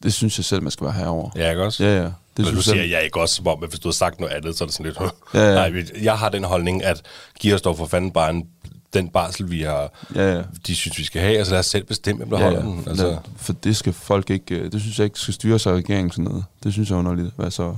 [0.03, 1.31] det synes jeg selv, man skal være herover.
[1.37, 1.85] Ja, ikke også?
[1.85, 2.03] Ja, ja.
[2.03, 4.21] Det Det Men du jeg siger jeg ikke også, som om, hvis du havde sagt
[4.21, 4.99] noget andet, så er det sådan lidt...
[5.35, 5.71] Ja, ja.
[5.71, 7.03] Nej, jeg har den holdning, at
[7.41, 8.47] giv os dog for fanden bare en,
[8.93, 10.43] den barsel, vi har, Ja, ja.
[10.67, 11.39] de synes, vi skal have.
[11.39, 12.67] Altså lad os selv bestemme, hvem der Ja, holder ja.
[12.67, 12.79] den.
[12.87, 13.31] Altså, Altså.
[13.37, 16.25] For det skal folk ikke, øh, det synes jeg ikke skal styres af regeringen sådan
[16.25, 16.45] noget.
[16.63, 17.35] Det synes jeg er underligt.
[17.39, 17.77] Altså,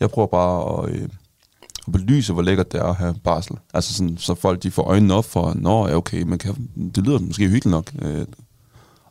[0.00, 1.08] jeg prøver bare at, øh,
[1.86, 3.56] at belyse, hvor lækkert det er at have barsel.
[3.74, 7.06] Altså sådan, så folk de får øjnene op for, nå, ja, okay, man kan, det
[7.06, 8.26] lyder måske hyggeligt nok øh,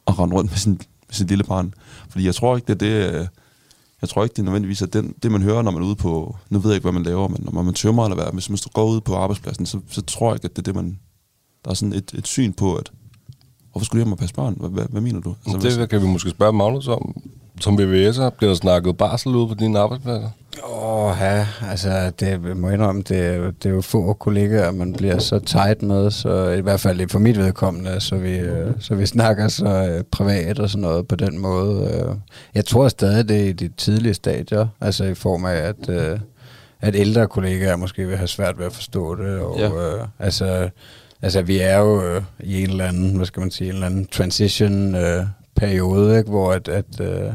[0.08, 0.72] at rende rundt med sin,
[1.08, 1.74] med sin lille barn.
[2.10, 3.28] Fordi jeg tror ikke, det er det, øh,
[4.02, 5.96] jeg tror ikke, det er nødvendigvis at den, det, man hører, når man er ude
[5.96, 8.50] på, nu ved jeg ikke, hvad man laver, men når man tømmer eller hvad, hvis
[8.50, 11.00] man går ud på arbejdspladsen, så, så tror jeg ikke, at det er det, man,
[11.66, 12.92] der er sådan et, et syn på, at
[13.72, 14.56] hvorfor skulle jeg hjem og passe børn?
[14.60, 15.36] Hvad, hvad, hvad mener du?
[15.46, 17.22] Altså, hvis- det kan vi måske spørge Magnus om.
[17.62, 20.30] Som VVS'er, bliver der snakket barsel ude på dine arbejdspladser?
[20.74, 24.94] Åh, ja, altså, det jeg må indrømme, det, er det er jo få kollegaer, man
[24.94, 28.96] bliver så tight med, så i hvert fald for mit vedkommende, så vi, øh, så
[28.96, 31.82] vi snakker så øh, privat og sådan noget på den måde.
[32.10, 32.16] øh.
[32.56, 35.90] Jeg tror stadig, det er i de tidlige stadier, altså i form af, at,
[36.82, 39.70] at ældre kollegaer måske vil have svært ved at forstå det, og Ja.
[39.70, 40.70] øh, altså,
[41.26, 43.86] altså, vi er jo øh, i en eller anden, hvad skal man sige, en eller
[43.86, 45.24] anden transition øh,
[45.56, 47.32] periode, ikke, hvor at, at øh,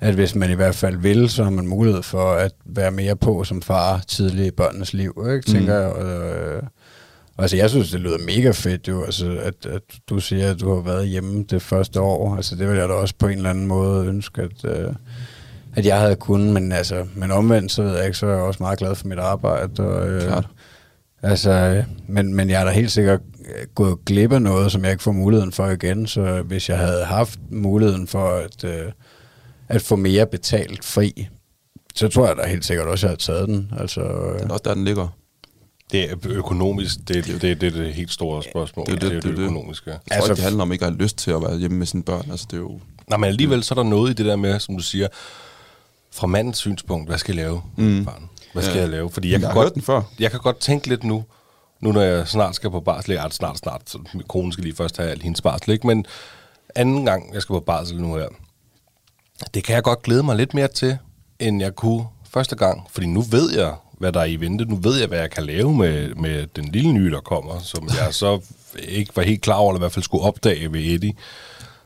[0.00, 3.16] at hvis man i hvert fald vil, så har man mulighed for at være mere
[3.16, 5.82] på som far tidligt i børnenes liv, ikke, tænker Mm.
[5.82, 5.92] jeg.
[5.92, 6.26] Og,
[6.56, 6.62] øh,
[7.38, 10.74] altså, jeg synes, det lyder mega fedt jo, altså, at, at du siger, at du
[10.74, 12.36] har været hjemme det første år.
[12.36, 14.92] Altså, det vil jeg da også på en eller anden måde ønske, at, øh,
[15.76, 18.40] at jeg havde kunnet, men, altså, men omvendt, så ved jeg ikke, så er jeg
[18.42, 19.82] også meget glad for mit arbejde.
[19.88, 20.48] Og, øh, Klart.
[21.22, 23.20] Altså, men, men jeg er da helt sikkert
[23.74, 26.06] gået glip af noget, som jeg ikke får muligheden for igen.
[26.06, 28.92] Så hvis jeg havde haft muligheden for at, øh,
[29.68, 31.28] at få mere betalt fri,
[31.94, 33.72] så tror jeg da helt sikkert også, at jeg havde taget den.
[33.80, 35.08] Altså, øh, Det er også der, den ligger.
[35.92, 38.86] Det er økonomisk, det, det, det, det er det helt store spørgsmål.
[38.86, 39.42] Det er Det det, er det, det er det.
[39.42, 39.90] økonomiske.
[39.90, 41.76] Jeg tror Altså, ikke, det handler om ikke at have lyst til at være hjemme
[41.78, 42.30] med sine børn.
[42.30, 42.80] Altså, det er jo...
[43.08, 45.08] Nej, men alligevel så er der noget i det der med, som du siger,
[46.12, 47.62] fra mandens synspunkt, hvad skal jeg lave?
[47.76, 48.04] Mm.
[48.04, 48.28] Barn?
[48.52, 48.80] Hvad skal Ja.
[48.80, 49.10] jeg lave?
[49.10, 50.02] Fordi jeg Jeg kan, godt, den før.
[50.18, 51.24] jeg kan godt tænke lidt nu,
[51.80, 53.22] nu når jeg snart skal på barsel, ikke?
[53.30, 55.86] snart, snart, så min kone skal lige først have al hendes barsel, ikke?
[55.86, 56.06] men
[56.74, 58.26] anden gang, jeg skal på barsel nu her,
[59.54, 60.98] det kan jeg godt glæde mig lidt mere til,
[61.38, 64.76] end jeg kunne første gang, fordi nu ved jeg, hvad der er i vente, nu
[64.76, 68.14] ved jeg, hvad jeg kan lave med, med den lille nye, der kommer, som jeg
[68.14, 68.40] så
[68.78, 71.12] ikke var helt klar over, eller i hvert fald skulle opdage ved Eddie.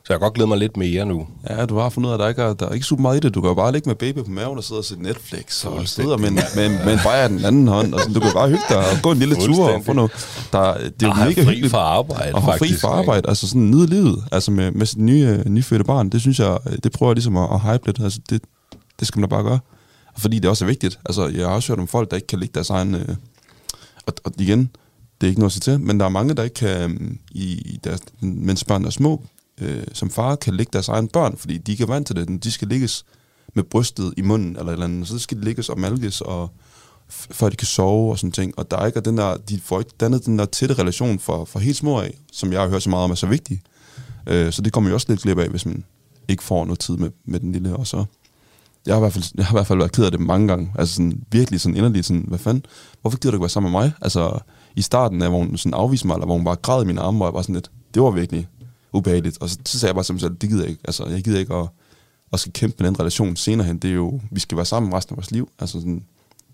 [0.04, 1.26] Så jeg kan godt glæde mig lidt mere nu.
[1.50, 3.16] Ja, du har fundet ud af, at der ikke er, der er ikke super meget
[3.16, 3.34] i det.
[3.34, 5.88] Du kan jo bare ligge med baby på maven og sidde og se Netflix, og
[5.88, 7.94] sidde med, med, med en bajer i den anden hånd.
[7.94, 8.14] Og sådan.
[8.14, 10.10] Du kan bare hygge dig og gå en lille tur og få noget.
[10.52, 11.70] Der, det er jo Og mega fri hyggeligt.
[11.70, 13.28] fra arbejde, Og have fri faktisk, fra arbejde.
[13.28, 16.08] Altså sådan nyde livet altså med, med sit nye, øh, nyfødte barn.
[16.08, 18.00] Det synes jeg, det prøver jeg ligesom at, at hype lidt.
[18.00, 18.42] Altså det,
[19.00, 19.58] det skal man da bare gøre.
[20.18, 20.98] Fordi det også er vigtigt.
[21.06, 22.94] Altså jeg har også hørt om folk, der ikke kan ligge deres egen...
[22.94, 23.08] Øh,
[24.06, 24.70] og, og igen,
[25.20, 27.42] det er ikke noget at sige til, men der er mange, der ikke kan, i
[27.52, 29.24] i deres, mens børn er små,
[29.60, 32.44] øh, som far kan ligge deres egen børn, fordi de ikke er vant til det.
[32.44, 33.04] De skal ligges
[33.54, 36.50] med brystet i munden, eller et eller andet, så skal de ligges og malkes, og
[37.08, 38.58] før de kan sove og sådan ting.
[38.58, 41.44] Og der er ikke den der, de får ikke dannet den der tætte relation for,
[41.44, 43.62] for helt små af, som jeg har hørt så meget om er så vigtig.
[44.26, 45.84] Øh, så det kommer jo også lidt glip af, hvis man
[46.28, 48.04] ikke får noget tid med, med den lille, og så
[48.86, 50.48] jeg har, i hvert fald, jeg har i hvert fald været ked af det mange
[50.48, 50.72] gange.
[50.78, 52.64] Altså sådan, virkelig sådan inderligt sådan, hvad fanden,
[53.00, 53.92] hvorfor gider du ikke være sammen med mig?
[54.02, 54.38] Altså,
[54.76, 57.00] i starten af, hvor hun sådan afviste mig, eller hvor hun bare græd i mine
[57.00, 58.48] arme, og jeg var sådan lidt, det var virkelig,
[58.92, 59.38] ubehageligt.
[59.40, 60.82] Og så, så sagde jeg bare simpelthen, det gider jeg ikke.
[60.84, 61.68] Altså, jeg gider ikke at,
[62.32, 63.78] at skal kæmpe med den relation senere hen.
[63.78, 65.48] Det er jo, vi skal være sammen resten af vores liv.
[65.58, 66.04] Altså sådan,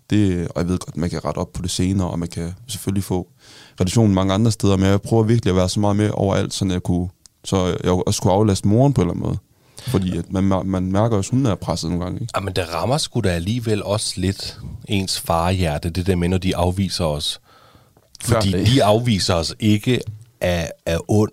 [0.09, 2.53] det, og jeg ved godt, man kan rette op på det senere, og man kan
[2.67, 3.27] selvfølgelig få
[3.81, 6.65] relationen mange andre steder, men jeg prøver virkelig at være så meget med overalt, så
[6.65, 7.09] jeg kunne,
[7.43, 9.37] så jeg også kunne aflaste moren på en eller anden måde.
[9.87, 12.21] Fordi at man, man mærker jo, at hun er presset nogle gange.
[12.21, 12.31] Ikke?
[12.35, 16.37] Ja, men det rammer sgu da alligevel også lidt ens farhjerte, det der med, når
[16.37, 17.41] de afviser os.
[18.21, 18.65] Fordi dag.
[18.65, 20.01] de afviser os ikke
[20.41, 21.31] af, af ond.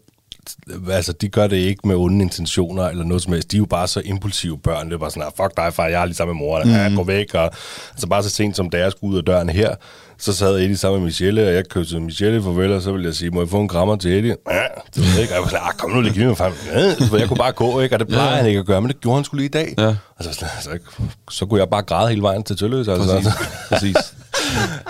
[0.90, 3.53] Altså, de gør det ikke med onde intentioner eller noget som helst.
[3.53, 4.86] De er jo bare så impulsive børn.
[4.86, 6.62] Det er bare sådan, ah, fuck dig, far, jeg er lige sammen med mor.
[6.64, 6.70] Mm.
[6.70, 7.34] Ja, gå væk.
[7.34, 7.51] Og,
[7.92, 9.74] altså bare så sent som da jeg skulle ud af døren her,
[10.18, 13.14] så sad Eddie sammen med Michelle, og jeg kyssede Michelle farvel, og så ville jeg
[13.14, 14.36] sige, må jeg få en krammer til Eddie?
[14.51, 14.62] Ja,
[14.94, 15.32] det ved jeg ikke.
[15.32, 16.53] Og jeg var sådan, ah, kom nu lige, giv mig frem.
[16.74, 17.94] Ja, for jeg kunne bare gå, ikke?
[17.97, 18.36] Og det plejer Ja.
[18.36, 19.74] han ikke at gøre, men det gjorde han skulle lige i dag.
[19.78, 19.86] Ja.
[20.16, 20.70] Og så, sådan, altså,
[21.30, 22.88] så kunne jeg bare græde hele vejen til Tølløs.
[22.88, 23.07] Altså.
[23.12, 23.34] Præcis.
[23.70, 23.97] Præcis.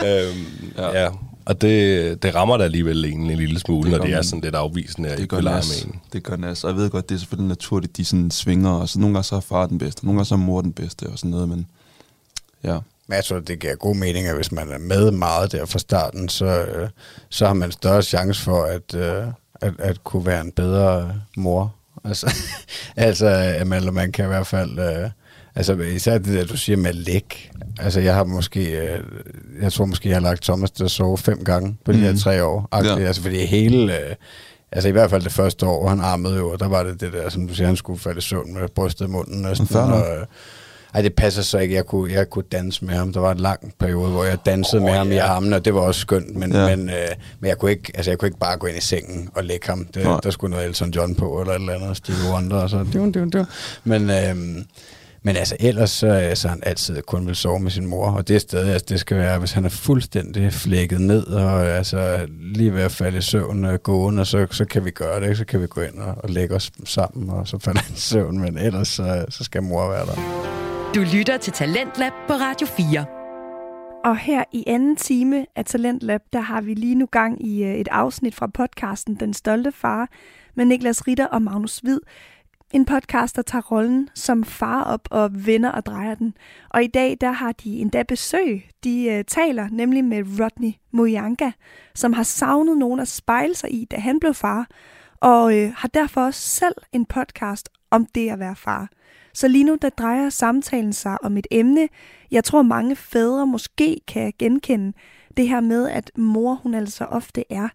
[0.06, 1.02] øhm, ja.
[1.02, 1.08] Ja.
[1.46, 4.40] Og det, det rammer da alligevel en, en lille smule, Det når det er sådan
[4.40, 5.84] lidt afvisende, Det gør nas.
[5.84, 6.00] med en.
[6.12, 6.64] Det gør nas.
[6.64, 9.24] Og jeg ved godt, det er selvfølgelig naturligt, de sådan svinger, og så nogle gange
[9.24, 11.48] så er far den bedste, nogle gange så er mor den bedste, og sådan noget,
[11.48, 11.66] men
[12.64, 12.78] ja.
[13.08, 15.78] Men jeg tror, det giver god mening, at hvis man er med meget der fra
[15.78, 16.88] starten, så, øh,
[17.28, 19.26] så har man større chance for at, øh,
[19.60, 21.74] at, at kunne være en bedre mor.
[22.04, 22.34] Altså,
[22.96, 24.78] altså at man, man kan i hvert fald...
[24.78, 25.10] Øh,
[25.56, 27.50] altså især det der, du siger med læg.
[27.78, 28.70] Altså jeg har måske...
[28.70, 28.98] Øh,
[29.62, 32.10] jeg tror måske, jeg har lagt Thomas til at sove fem gange på de her
[32.10, 32.18] Mhm.
[32.18, 32.68] tre år.
[32.72, 32.84] Ja.
[32.84, 33.06] Ja.
[33.06, 33.94] Altså fordi hele...
[34.00, 34.14] Øh,
[34.72, 37.28] Altså i hvert fald det første år, han armede jo, der var det det der,
[37.28, 39.68] som du siger, han skulle falde i søvn med brystet i munden næsten.
[39.70, 39.90] Nok.
[39.90, 40.26] Og, øh,
[40.94, 41.74] ej, det passer så ikke.
[41.74, 43.12] Jeg kunne, jeg kunne danse med ham.
[43.12, 45.74] Der var en lang periode, hvor jeg dansede oh, med ham i armene, og det
[45.74, 46.36] var også skønt.
[46.36, 46.66] Men, Ja.
[46.66, 46.76] ja.
[46.76, 46.94] men, øh,
[47.40, 49.66] men jeg, kunne ikke, altså, jeg kunne ikke bare gå ind i sengen og lægge
[49.66, 49.86] ham.
[49.94, 50.20] Det, Nej.
[50.22, 52.56] der skulle noget Elton John på, eller et eller andet Stevie Wonder.
[52.56, 53.44] Og så, du, du, du.
[53.84, 54.36] Men, øh,
[55.26, 58.10] men altså, ellers så, så har han altid kun vil sove med sin mor.
[58.10, 61.66] Og det er stadig, altså, det skal være, hvis han er fuldstændig flækket ned, og
[61.66, 65.24] altså, lige ved at falde i søvn øh, gående, så, så kan vi gøre det.
[65.24, 65.36] ikke?
[65.36, 67.98] Så kan vi gå ind og, og lægge os sammen, og så falder han i
[67.98, 68.38] søvn.
[68.38, 70.16] Men ellers så, så skal mor være der.
[70.94, 73.04] Du lytter til Talentlab på Radio 4.
[74.04, 77.74] Og her i anden time af Talentlab, der har vi lige nu gang i øh,
[77.74, 80.08] et afsnit fra podcasten Den Stolte Far
[80.54, 82.00] med Niklas Ritter og Magnus Hvid.
[82.72, 86.34] En podcast, der tager rollen som far op og vender og drejer den.
[86.70, 88.68] Og i dag, der har de endda besøg.
[88.84, 91.50] De øh, taler nemlig med Rodney Moyanga,
[91.94, 94.66] som har savnet nogen at spejle sig i, da han blev far,
[95.20, 98.88] og øh, har derfor også selv en podcast om det at være far.
[99.34, 101.88] Så lige nu, der drejer samtalen sig om et emne,
[102.30, 104.92] jeg tror mange fædre måske kan genkende.
[105.36, 107.68] Det her med, at mor hun altså ofte er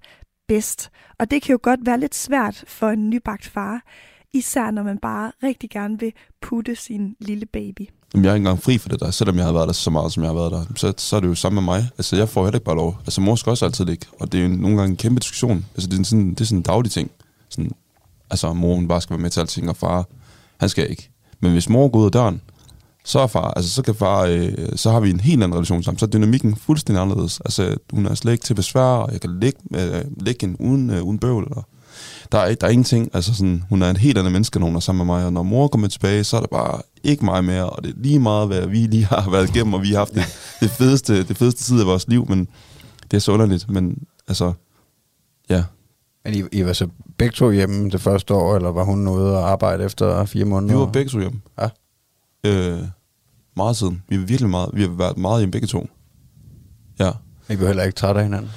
[0.47, 0.91] bedst.
[1.19, 3.81] Og det kan jo godt være lidt svært for en nybagt far,
[4.33, 7.89] især når man bare rigtig gerne vil putte sin lille baby.
[8.13, 9.89] Jamen, jeg er ikke engang fri for det der, selvom jeg har været der så
[9.89, 10.65] meget, som jeg har været der.
[10.75, 11.89] Så, så er det jo samme med mig.
[11.97, 12.97] Altså, jeg får heller ikke bare lov.
[12.99, 14.07] Altså, mor skal også altid ligge.
[14.19, 15.65] Og det er jo nogle gange en kæmpe diskussion.
[15.75, 17.11] Altså, det er sådan, det er sådan en daglig ting.
[17.49, 17.71] Sådan,
[18.29, 20.07] altså, mor hun bare skal være med til alting, og far,
[20.57, 21.09] han skal ikke.
[21.39, 22.41] Men hvis mor går ud af døren,
[23.03, 25.83] så er far, altså så kan far, øh, så har vi en helt anden relation
[25.83, 25.99] sammen.
[25.99, 27.39] Så er dynamikken fuldstændig anderledes.
[27.39, 30.89] Altså, hun er slet ikke til besvær, og jeg kan ligge, øh, ligge hende uden,
[30.89, 31.47] øh, uden bøvl.
[31.51, 31.67] Og
[32.31, 34.75] der, er, der er ingenting, altså sådan, hun er en helt anden menneske, når hun
[34.75, 37.43] er sammen med mig, og når mor kommer tilbage, så er der bare ikke mig
[37.43, 39.97] mere, og det er lige meget, hvad vi lige har været igennem, og vi har
[39.97, 40.23] haft det,
[40.61, 42.47] det, fedeste, det fedeste tid af vores liv, men
[43.11, 44.53] det er så underligt, men altså,
[45.49, 45.63] ja.
[46.25, 46.87] Men I, I var så
[47.17, 50.73] begge to hjemme det første år, eller var hun ude og arbejde efter fire måneder?
[50.73, 51.41] Vi var begge to hjemme.
[51.61, 51.69] Ja.
[52.43, 52.79] Øh,
[53.55, 54.03] meget siden.
[54.09, 55.87] Vi var virkelig meget, vi har været meget hjemme begge to.
[56.99, 57.11] Ja.
[57.49, 58.51] I var heller ikke trætte af hinanden?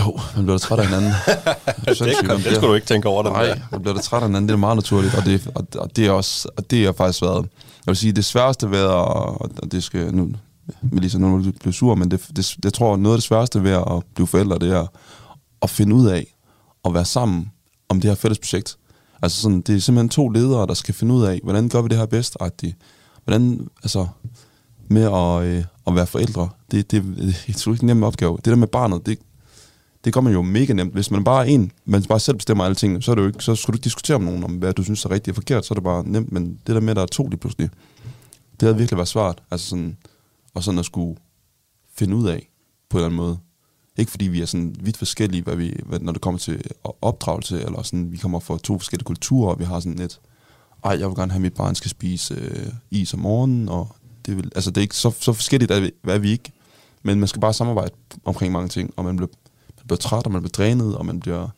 [0.00, 1.12] Jo, man bliver da træt af hinanden.
[1.88, 3.56] Det, kan, det skulle du ikke tænke over, den Nej, der.
[3.70, 6.06] man bliver da træt af hinanden, det er meget naturligt, og det, og, og det
[6.06, 7.42] er også, og det har faktisk været,
[7.86, 10.32] jeg vil sige, det sværeste ved at, og det skal, nu,
[10.82, 13.62] Melissa, nu er du blevet sur, men det, det, jeg tror, noget af det sværeste
[13.62, 14.86] ved at blive forældre, det er
[15.62, 16.36] at finde ud af,
[16.84, 17.52] at være sammen
[17.88, 18.76] om det her fælles projekt.
[19.22, 21.88] Altså sådan, det er simpelthen to ledere, der skal finde ud af, hvordan gør vi
[21.88, 22.72] det her bedst, -agtigt.
[23.24, 24.06] Hvordan, altså,
[24.88, 28.36] med at, øh, at være forældre, det, det, det er sgu ikke en nem opgave.
[28.36, 29.18] Det der med barnet, det,
[30.04, 30.92] det gør man jo mega nemt.
[30.92, 33.26] Hvis man bare er en, man bare selv bestemmer alle ting, så, er det jo
[33.26, 35.34] ikke, så skal du ikke diskutere med nogen om, hvad du synes er rigtigt og
[35.34, 36.32] forkert, så er det bare nemt.
[36.32, 37.70] Men det der med, at der er to lige pludselig,
[38.52, 39.42] det havde virkelig været svært.
[39.50, 39.96] Altså sådan,
[40.54, 41.16] og sådan at skulle
[41.94, 42.50] finde ud af
[42.90, 43.38] på en eller anden måde.
[43.96, 46.62] Ikke fordi vi er sådan vidt forskellige, hvad vi, hvad, når det kommer til
[47.02, 50.20] opdragelse, eller sådan, vi kommer fra to forskellige kulturer, og vi har sådan lidt,
[50.84, 53.88] ej, jeg vil gerne have, at mit barn skal spise øh, is om morgenen, og
[54.26, 56.52] det, vil, altså, det er ikke så, så forskelligt, at vi, hvad vi ikke.
[57.02, 57.94] Men man skal bare samarbejde
[58.24, 59.28] omkring mange ting, og man bliver,
[59.90, 61.48] bliver træt, og man bliver drænet, og man bliver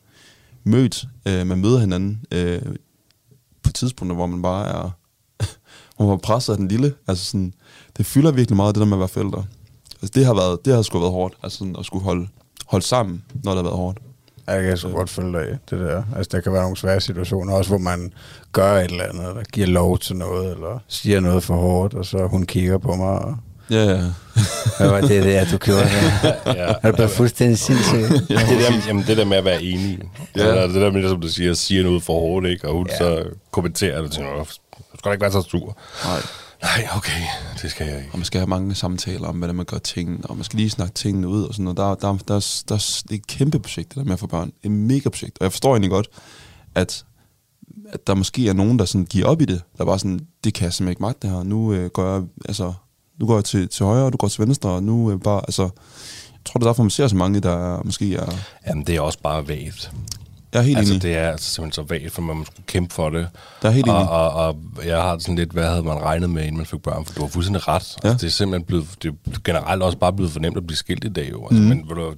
[0.63, 2.61] mødt, øh, man møder hinanden øh,
[3.63, 4.91] på tidspunkter, hvor man bare er,
[5.95, 6.93] hvor man er presset af den lille.
[7.07, 7.53] Altså sådan,
[7.97, 9.45] det fylder virkelig meget, det der med at være forældre.
[10.01, 12.27] Altså det har været, det har sgu været hårdt, altså sådan at skulle holde,
[12.67, 13.97] holde sammen, når det har været hårdt.
[14.47, 16.03] Jeg kan så godt følge dig det der.
[16.15, 18.13] Altså, der kan være nogle svære situationer, også hvor man
[18.51, 22.05] gør et eller andet, eller giver lov til noget, eller siger noget for hårdt, og
[22.05, 23.37] så hun kigger på mig, og
[23.69, 24.01] Ja, ja.
[24.77, 25.89] hvad var det der, du gjorde?
[26.45, 26.73] Ja.
[26.83, 27.97] Er du blevet fuldstændig sindssyg?
[27.99, 29.99] det, der, jamen, det der med at være enig.
[30.35, 30.47] Ja.
[30.55, 30.67] Ja.
[30.67, 32.67] Det der med, som du siger, siger noget for hårdt, ikke?
[32.67, 32.93] Og hun Ja.
[32.93, 33.17] ja.
[33.21, 34.47] så kommenterer det til noget.
[34.77, 35.77] Du skal da ikke være så sur.
[36.05, 36.21] Nej.
[36.61, 37.21] Nej, okay,
[37.61, 38.09] det skal jeg ikke.
[38.11, 40.69] Og man skal have mange samtaler om, hvordan man gør tingene, og man skal lige
[40.69, 41.77] snakke tingene ud og sådan noget.
[41.77, 44.27] Der, der, der, der, der, det er et kæmpe projekt, det der med at få
[44.27, 44.51] børn.
[44.63, 45.37] Et mega projekt.
[45.39, 46.07] Og jeg forstår egentlig godt,
[46.75, 47.05] at,
[47.93, 49.61] at der måske er nogen, der sådan giver op i det.
[49.77, 51.43] Der er bare sådan, det kan jeg simpelthen ikke magte det her.
[51.43, 52.73] Nu øh, går jeg, altså,
[53.19, 55.41] nu går jeg til, til højre, og du går til venstre, og nu øh, bare,
[55.47, 55.71] altså, jeg
[56.45, 58.33] tror, det er derfor, man ser så mange, der er, måske er...
[58.67, 59.91] Jamen, det er også bare vagt.
[60.53, 61.01] Jeg er helt altså, enig.
[61.01, 63.27] det er altså simpelthen så vagt, for man skulle kæmpe for det.
[63.61, 64.09] Der er helt og, enig.
[64.09, 64.55] og, og,
[64.85, 67.05] jeg har sådan lidt, hvad havde man regnet med, inden man fik børn?
[67.05, 67.97] For du har fuldstændig ret.
[68.03, 68.09] Ja.
[68.09, 70.77] Altså, det er simpelthen blevet, det er generelt også bare blevet for nemt at blive
[70.77, 71.47] skilt i dag, jo.
[71.47, 71.67] Altså, mm.
[71.67, 72.13] Men du,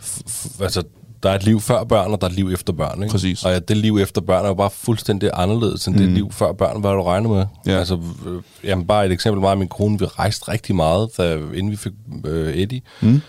[0.00, 0.82] f- f- altså,
[1.26, 3.12] der er et liv før børn, og der er et liv efter børn, ikke?
[3.12, 3.44] Præcis.
[3.44, 6.02] Og ja, det liv efter børn er jo bare fuldstændig anderledes, end mm.
[6.02, 7.46] det liv før børn, hvad du regner med.
[7.66, 7.78] Ja.
[7.78, 11.34] Altså, øh, jamen, bare et eksempel, mig og min kone, vi rejste rigtig meget, da,
[11.36, 11.92] inden vi fik
[12.26, 12.80] øh, Eddie.
[13.00, 13.20] Mm.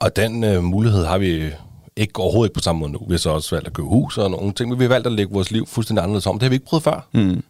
[0.00, 1.50] Og den øh, mulighed har vi
[1.96, 2.98] ikke overhovedet ikke på samme måde nu.
[3.08, 5.06] Vi har så også valgt at købe hus og nogle ting, men vi har valgt
[5.06, 6.34] at lægge vores liv fuldstændig anderledes om.
[6.38, 7.08] Det har vi ikke prøvet før.
[7.12, 7.42] Mm.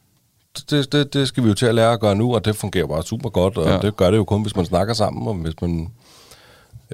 [0.70, 2.86] Det, det, det skal vi jo til at lære at gøre nu, og det fungerer
[2.86, 3.78] bare super godt, og Ja.
[3.78, 5.88] det gør det jo kun, hvis man snakker sammen, og hvis man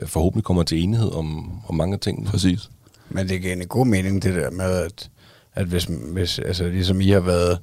[0.01, 2.27] Øh, forhåbentlig kommer til enighed om, om mange ting.
[2.27, 2.71] Præcis.
[3.11, 5.11] Men det giver en god mening, det der med, at,
[5.55, 7.59] at hvis, hvis altså, ligesom I har været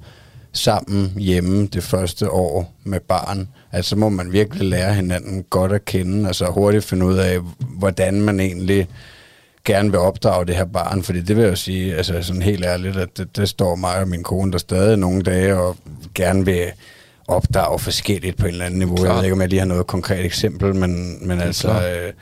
[0.52, 5.72] sammen hjemme det første år med barn, at så må man virkelig lære hinanden godt
[5.72, 8.88] at kende, og så hurtigt finde ud af, hvordan man egentlig
[9.64, 12.64] gerne vil opdrage det her barn, fordi det vil jeg jo sige, altså sådan helt
[12.64, 15.76] ærligt, at det, det står mig og min kone der stadig nogle dage, og
[16.14, 16.66] gerne vil
[17.28, 18.96] opdrage forskelligt på en eller anden niveau.
[18.96, 19.06] Klar.
[19.06, 21.68] Jeg ved ikke, om jeg lige har noget konkret eksempel, men, men altså...
[21.70, 22.12] Øh,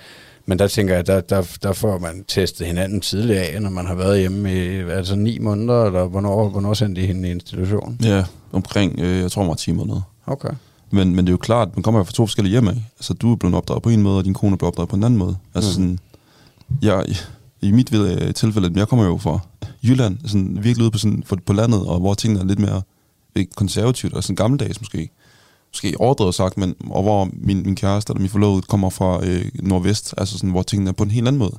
[0.49, 3.87] men der tænker jeg, der, der, der får man testet hinanden tidligere af, når man
[3.87, 7.99] har været hjemme i altså ni måneder, eller hvornår, hvornår sendte I hende i institution?
[8.03, 10.01] Ja, omkring, øh, jeg tror, mig 10 måneder.
[10.27, 10.49] Okay.
[10.91, 12.75] Men, men det er jo klart, man kommer jo fra to forskellige hjem af.
[12.99, 15.05] Altså, du er blevet opdraget på en måde, og din kone blevet opdraget på en
[15.05, 15.37] anden måde.
[15.55, 15.75] Altså Mm.
[15.75, 15.99] sådan,
[16.83, 17.05] jeg,
[17.61, 19.39] i mit øh, tilfælde, jeg kommer jo fra
[19.85, 22.83] Jylland, sådan virkelig ude på, sådan, på, landet, og hvor tingene er lidt mere
[23.45, 25.11] konservativt, og sådan gammeldags måske.
[25.71, 29.45] Måske overdrevet sagt, men og hvor min, min kæreste eller min forlovede kommer fra øh,
[29.55, 31.59] nordvest, altså sådan, hvor tingene er på en helt anden måde,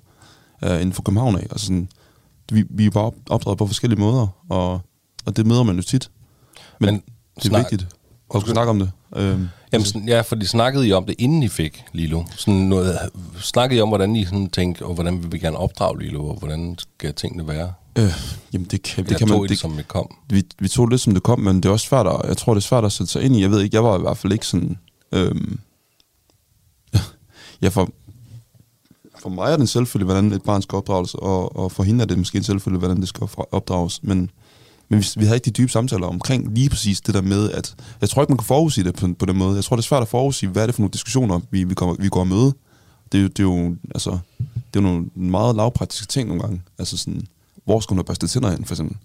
[0.64, 1.42] øh, end for København af.
[1.52, 1.90] Altså sådan,
[2.52, 4.80] vi, vi er bare op- opdraget på forskellige måder, og,
[5.26, 6.12] og det møder man jo tit.
[6.80, 6.96] Men, Men
[7.36, 7.82] det er snak- vigtigt
[8.36, 8.92] at skulle snakke om det.
[9.16, 12.24] Øhm, Jamen, sådan, ja, fordi snakkede I om det, inden I fik Lilo?
[12.36, 13.00] Sådan noget,
[13.40, 16.36] snakkede I om, hvordan I sådan tænkte, og hvordan vil vi gerne opdrage Lilo, og
[16.40, 17.74] hvordan skal tingene være?
[17.98, 18.14] Øh,
[18.54, 19.42] jamen det kan, det kan man...
[19.42, 20.16] det, Det, som det kom.
[20.30, 22.38] vi, vi tog det lidt, som det kom, men det er også svært at, jeg
[22.38, 23.42] tror, det er svært at sætte sig ind i.
[23.42, 24.78] Jeg ved ikke, jeg var i hvert fald ikke sådan...
[25.12, 25.60] Øhm,
[27.62, 27.90] ja, for,
[29.22, 32.02] for mig er det en selvfølge, hvordan et barn skal opdrages, og, og for hende
[32.02, 34.04] er det måske en selvfølge, hvordan det skal opdra- opdrages.
[34.04, 34.32] Men,
[34.90, 37.76] men vi, vi havde ikke de dybe samtaler omkring lige præcis det der med, at
[38.02, 39.56] jeg tror ikke, man kan forudsige det på, på den måde.
[39.56, 41.74] Jeg tror, det er svært at forudsige, hvad er det for nogle diskussioner, vi, vi,
[41.74, 42.54] kommer, vi går møde.
[43.12, 46.44] Det er, jo, det er jo, altså, det er jo nogle meget lavpraktiske ting nogle
[46.44, 46.62] gange.
[46.80, 47.28] Altså sådan,
[47.68, 48.98] hvor skal hun have børstet tænder hen, for eksempel?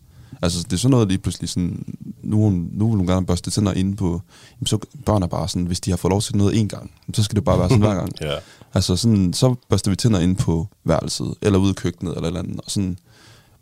[0.42, 3.72] Altså, det er sådan noget lige pludselig sådan, nu, nu vil hun gerne børste tænder
[3.72, 4.22] inde på,
[4.56, 6.90] jamen, så børn er bare sådan, hvis de har fået lov til noget en gang,
[7.14, 8.12] så skal det bare være sådan hver gang.
[8.20, 8.38] Ja.
[8.74, 12.40] Altså sådan, så børster vi tænder ind på værelset, eller ude i køkkenet, eller eller
[12.40, 12.98] andet, og sådan,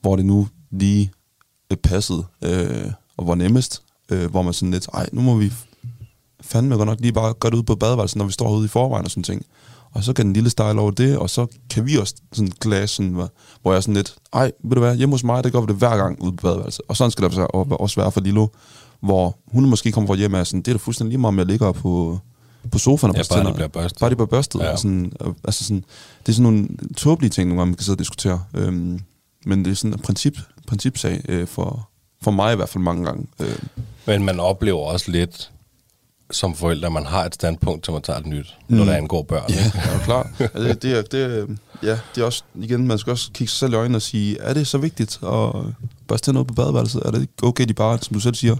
[0.00, 1.10] hvor det nu lige
[1.70, 5.52] er passet, øh, og hvor nemmest, øh, hvor man sådan lidt, ej, nu må vi
[6.40, 8.68] fandme godt nok lige bare gøre det ud på badeværelset, når vi står ude i
[8.68, 9.46] forvejen og sådan ting.
[9.92, 12.90] Og så kan den lille style over det, og så kan vi også sådan glas,
[12.90, 13.30] sådan, hvor-
[13.62, 15.66] hvor jeg er sådan lidt, ej, ved du hvad, hjemme hos mig, der gør vi
[15.66, 16.82] det hver gang ude på badeværelset.
[16.88, 18.46] Og sådan skal det så også være for Lilo,
[19.00, 21.38] hvor hun måske kommer fra hjem af sådan, det er da fuldstændig lige meget, om
[21.38, 22.18] jeg ligger på,
[22.72, 23.54] på sofaen og Ja, bare de tænder.
[23.54, 24.00] bliver børstet.
[24.00, 24.60] Bare de bliver børstet.
[24.60, 24.72] Ja.
[24.72, 25.84] Og sådan, og, altså sådan,
[26.26, 28.42] det er sådan nogle tåbelige ting, nogle gange, man kan sidde og diskutere.
[28.54, 29.00] Øhm,
[29.46, 31.88] men det er sådan en princip, principsag øh, for,
[32.22, 33.26] for mig i hvert fald mange gange.
[33.40, 33.56] Øh,
[34.06, 35.50] Men man oplever også lidt
[36.30, 38.76] som forældre, at man har et standpunkt, til man tager et nyt, mm.
[38.76, 39.44] når det angår børn.
[39.48, 39.78] Ja, ikke?
[39.78, 40.30] er du klar?
[40.38, 43.58] Altså, det, det, er, det, ja, det er også, igen, man skal også kigge sig
[43.58, 45.52] selv i øjnene og sige, er det så vigtigt at
[46.08, 47.02] børste tænder ud på badeværelset?
[47.04, 48.56] Er det ikke okay, de bare, som du selv siger,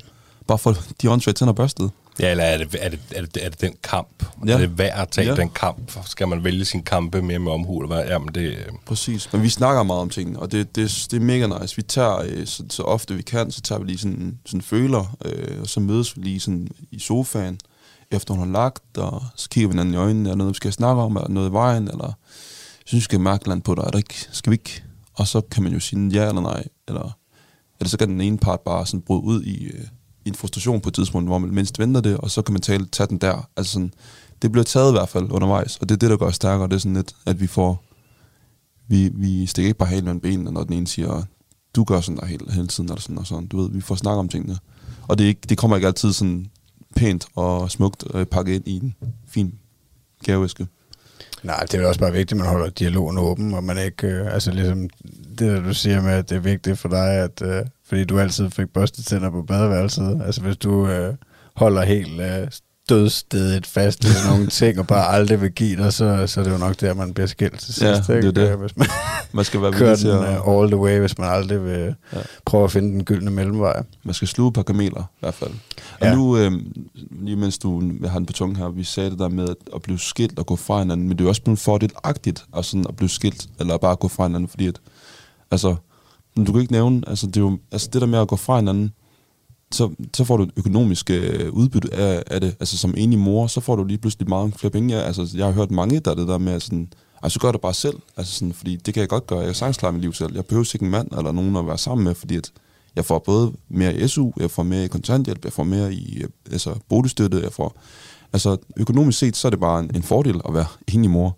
[0.47, 1.91] bare får de åndssvagt tænder børstet?
[2.21, 4.25] Ja, eller er det, er det, er det, er det den kamp?
[4.47, 4.53] Ja.
[4.53, 5.35] Er det værd at tage Ja.
[5.37, 5.93] den kamp?
[6.07, 7.81] Skal man vælge sin kampe mere med omhu?
[7.81, 8.05] Eller hvad?
[8.07, 11.47] Jamen, det, Præcis, men vi snakker meget om tingene, og det, det, det er mega
[11.61, 11.77] nice.
[11.77, 15.17] Vi tager øh, så, så ofte vi kan, så tager vi lige sådan, sådan føler,
[15.25, 17.59] øh, og så mødes vi lige sådan i sofaen,
[18.11, 20.73] efter hun har lagt, og så kigger vi hinanden i øjnene, er noget, vi skal
[20.73, 22.13] snakke om, er noget i vejen, eller
[22.85, 24.83] synes vi skal mærke andet på dig, er der ikke, skal vi ikke?
[25.15, 27.17] Og så kan man jo sige ja eller nej, eller,
[27.81, 29.87] eller så kan den ene part bare sådan bryde ud i, øh, i
[30.25, 32.87] en frustration på et tidspunkt, hvor man mindst venter det, og så kan man tale,
[32.87, 33.49] tage den der.
[33.57, 33.93] Altså sådan,
[34.43, 36.69] det bliver taget i hvert fald undervejs, og det er det, der gør os stærkere,
[36.69, 37.85] det er sådan lidt, at vi får
[38.91, 41.23] vi, vi stikker ikke bare halen mellem benene, når den ene siger,
[41.75, 43.47] du gør sådan der hele, hele tiden, eller sådan og sådan.
[43.47, 44.59] Du ved, vi får snakket om tingene.
[45.09, 46.47] Og det, er ikke, det kommer ikke altid sådan
[46.97, 48.95] pænt og smukt øh, pakket ind i en
[49.29, 49.55] fin
[50.25, 50.67] gaveæske.
[51.43, 54.35] Nej, det er også bare vigtigt, at man holder dialogen åben, og man ikke, øh,
[54.35, 54.89] altså ligesom
[55.39, 58.19] det der, du siger med, at det er vigtigt for dig, at, øh, fordi du
[58.19, 61.15] altid fik børstet tænder på badeværelset, altså hvis du øh,
[61.57, 62.49] holder helt øh,
[62.89, 66.53] dødstedet fast i nogle ting, og bare aldrig vil give dig, så, så er det
[66.53, 67.83] jo nok der, man bliver skilt til sidst.
[67.83, 68.31] Ja, det er ikke?
[68.31, 68.59] det.
[68.59, 68.87] Hvis man
[69.33, 70.41] Man skal være kører den at...
[70.41, 72.19] uh, all the way, hvis man aldrig vil Ja.
[72.45, 73.83] prøve at finde den gyldne mellemvej.
[74.05, 75.51] Man skal sluge et par kameler, i hvert fald.
[76.01, 76.15] Og Ja.
[76.15, 76.53] nu, øh,
[77.23, 79.99] lige mens du har den på tungen her, vi sagde det der med at, blive
[79.99, 82.97] skilt og gå fra hinanden, men det er jo også blevet fordelagtigt at, sådan at
[82.97, 84.81] blive skilt, eller bare gå fra hinanden, fordi at,
[85.51, 85.77] altså,
[86.41, 88.37] men du kan ikke nævne, altså det, er jo, altså det der med at gå
[88.37, 88.93] fra hinanden,
[89.73, 92.57] så, så får du et økonomisk øh, udbytte af, af det.
[92.61, 94.97] Altså som enig mor, så får du lige pludselig meget flere penge.
[94.97, 96.89] Ja, altså, jeg har hørt mange, der er det der med, at sådan,
[97.23, 97.95] altså gør det bare selv.
[98.17, 99.39] Altså sådan, fordi det kan jeg godt gøre.
[99.39, 100.35] Jeg kan sagtens klare mit liv selv.
[100.35, 102.53] Jeg behøver ikke en mand eller nogen at være sammen med, fordi at
[102.97, 106.23] jeg får både mere i SU, jeg får mere i kontanthjælp, jeg får mere i
[106.23, 107.77] øh, altså, boligstøtte, jeg får...
[108.33, 111.37] Altså økonomisk set, så er det bare en, en fordel at være enig mor.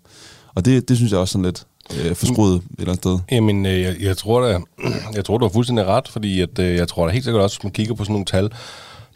[0.55, 1.67] Og det, det synes jeg også sådan lidt
[2.05, 3.19] øh, forskruet et eller andet sted.
[3.31, 4.59] Jamen, øh, jeg, jeg tror da,
[5.15, 7.57] jeg tror, du har fuldstændig ret, fordi at, øh, jeg tror da helt sikkert også,
[7.57, 8.49] hvis man kigger på sådan nogle tal,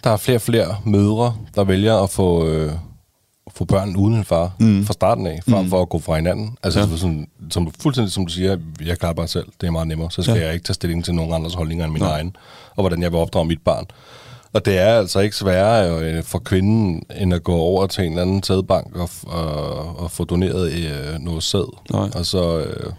[0.04, 2.72] der er flere og flere mødre, der vælger at få, øh,
[3.56, 4.86] få børn uden en far mm.
[4.86, 5.70] fra starten af, frem Mm.
[5.70, 6.58] for at gå fra hinanden.
[6.64, 6.86] Altså, Ja.
[6.86, 6.98] ja.
[6.98, 10.22] sådan, som, fuldstændig som du siger, jeg klarer bare selv, det er meget nemmere, så
[10.22, 10.40] skal Ja.
[10.40, 10.46] ja.
[10.46, 12.12] jeg ikke tage stilling til nogen andres holdninger end min Nej.
[12.12, 12.36] egen,
[12.76, 13.86] og hvordan jeg vil opdrage mit barn.
[14.58, 18.12] Og det er altså ikke sværere øh, for kvinden, end at gå over til en
[18.12, 21.74] eller anden sædbank og, og, og få doneret øh, noget sæd.
[21.92, 22.10] Nej.
[22.16, 22.92] Og så, øh,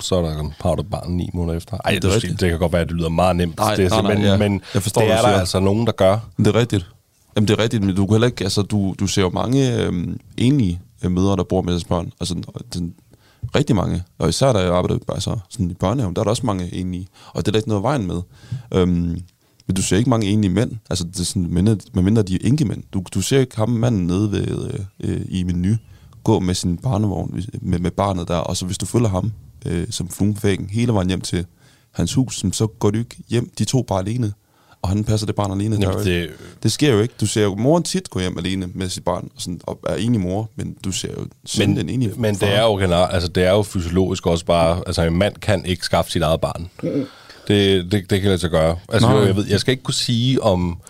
[0.00, 1.76] så er der, har du barn ni måneder efter.
[1.84, 3.58] Ej, Det er det, det, kan godt være, at det lyder meget nemt.
[3.58, 4.48] Nej, det er nej, nej, simpelthen- ja.
[4.48, 6.18] Men Jeg forstår, det er der altså nogen, der gør.
[6.36, 6.86] Det er rigtigt.
[7.36, 9.82] Jamen, det er rigtigt, men du kan heller ikke, altså, du, du ser jo mange
[9.82, 12.12] øhm, enlige øh, mødre, der bor med deres børn.
[12.20, 12.34] Altså,
[12.74, 12.94] den,
[13.54, 14.02] rigtig mange.
[14.18, 17.06] Og især da jeg arbejdede altså, sådan i børnehaven, der er der også mange enlige.
[17.32, 18.20] Og det er der ikke noget vejen med.
[18.74, 19.20] Øhm,
[19.68, 20.72] men du ser ikke mange enlige mænd.
[20.90, 22.82] Altså, det er sådan, mindre, medmindre de er enkemænd.
[22.92, 25.74] Du, du ser ikke ham manden nede ved, øh, øh, i menu
[26.24, 28.36] gå med sin barnevogn, med, med barnet der.
[28.36, 29.32] Og så hvis du følger ham
[29.66, 31.46] øh, som fluen på væggen hele vejen hjem til
[31.92, 33.50] hans hus, så går du ikke hjem.
[33.58, 34.32] De to bare alene.
[34.82, 35.76] Og han passer det barn alene.
[35.76, 36.30] Der Jamen, ikke- det,
[36.62, 37.14] det sker jo ikke.
[37.20, 39.94] Du ser jo moren tit gå hjem alene med sit barn, og, sådan, og er
[39.94, 42.46] enig mor, men du ser jo sjældent men, en enig men far.
[42.46, 45.64] det er jo generelt, altså det er jo fysiologisk også bare, altså en mand kan
[45.64, 46.70] ikke skaffe sit eget barn.
[47.48, 48.76] Det, det, det kan lade sig gøre.
[48.92, 50.80] Altså jo, jeg, ved, jeg skal ikke kunne sige, om,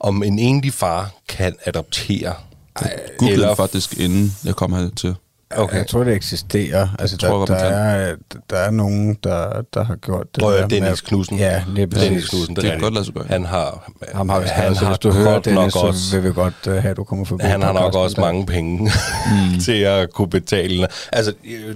[0.00, 2.34] om en enlig far kan adoptere.
[2.74, 3.54] Googlede eller- eller...
[3.54, 5.14] faktisk, inden jeg kom her til.
[5.56, 5.76] Okay.
[5.76, 6.88] Jeg tror, det eksisterer.
[6.98, 8.16] Altså, tror der, godt, der, er,
[8.50, 10.42] der er nogen, der, der har gjort det.
[10.42, 11.38] Der med- Dennis Knudsen.
[11.38, 12.08] Ja, lige præcis.
[12.08, 13.24] Dennis Knudsen, Det kan er godt lade sig gøre.
[13.28, 15.78] Han har, Ham har han han så har hvis du hører godt Dennis, nok så
[15.78, 17.44] også, vil vi godt uh, have, at du kommer forbi.
[17.44, 18.20] han har nok også der.
[18.20, 18.78] mange penge
[19.26, 19.60] mm.
[19.64, 20.88] til at kunne betale.
[21.12, 21.74] Altså, øh,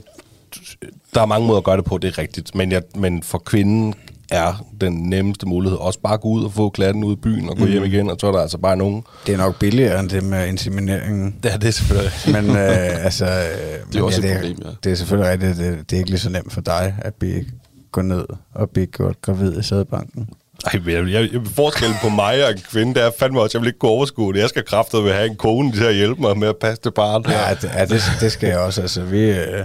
[1.15, 2.55] der er mange måder at gøre det på, det er rigtigt.
[2.55, 3.95] Men, jeg, men for kvinden
[4.31, 7.49] er den nemmeste mulighed også bare at gå ud og få klatten ud i byen
[7.49, 7.71] og gå mm.
[7.71, 9.05] hjem igen, og så er der altså bare nogen.
[9.27, 11.35] Det er nok billigere end det med insemineringen.
[11.45, 12.13] Ja, det er selvfølgelig.
[12.27, 13.25] Men øh, altså...
[13.25, 14.71] Øh, det er også ja, et det, problem, ja.
[14.85, 17.45] Det er selvfølgelig rigtigt, det, det er ikke lige så nemt for dig at blive,
[17.93, 18.25] gå ned
[18.55, 20.29] og blive gjort gravid i sædebanken.
[20.67, 23.59] Ej, men jeg, jeg, jeg, forskellen på mig og en kvinde, det er fandme også,
[23.59, 24.41] jeg vil ikke kunne overskue det.
[24.41, 26.83] Jeg skal kraftet ved at have en kone til at hjælpe mig med at passe
[26.85, 27.25] det barn.
[27.29, 28.81] Ja, det, ja det, det skal jeg også.
[28.81, 29.65] Altså, vi, øh,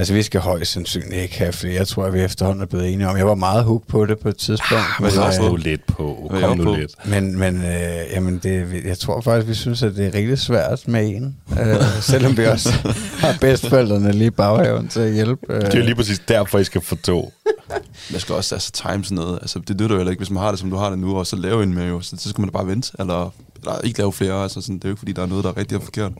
[0.00, 1.74] altså, vi skal højst sandsynligt ikke have flere.
[1.74, 3.16] Jeg tror, at vi efterhånden er blevet enige om.
[3.16, 4.84] Jeg var meget hooked på det på et tidspunkt.
[5.00, 5.48] Men Hvad også så?
[5.48, 6.26] nu lidt på.
[6.30, 6.74] Kom jeg nu på?
[6.74, 6.92] lidt.
[7.04, 10.88] Men, men øh, jamen det, jeg tror faktisk, vi synes, at det er rigtig svært
[10.88, 11.36] med en.
[11.60, 12.70] Øh, selvom vi også
[13.22, 15.46] har bedstforældrene lige i baghaven til at hjælpe.
[15.48, 15.60] Øh.
[15.60, 17.32] Det er lige præcis derfor, I skal få to.
[18.10, 19.38] Man skal også altså, time sådan noget.
[19.42, 21.16] Altså, det nytter jo heller ikke, hvis man har det, som du har det nu,
[21.18, 22.00] og så lave en med jo.
[22.00, 24.42] Så, så skal man da bare vente, eller, eller ikke lave flere.
[24.42, 26.12] Altså, sådan, det er jo ikke, fordi der er noget, der er rigtigt og forkert.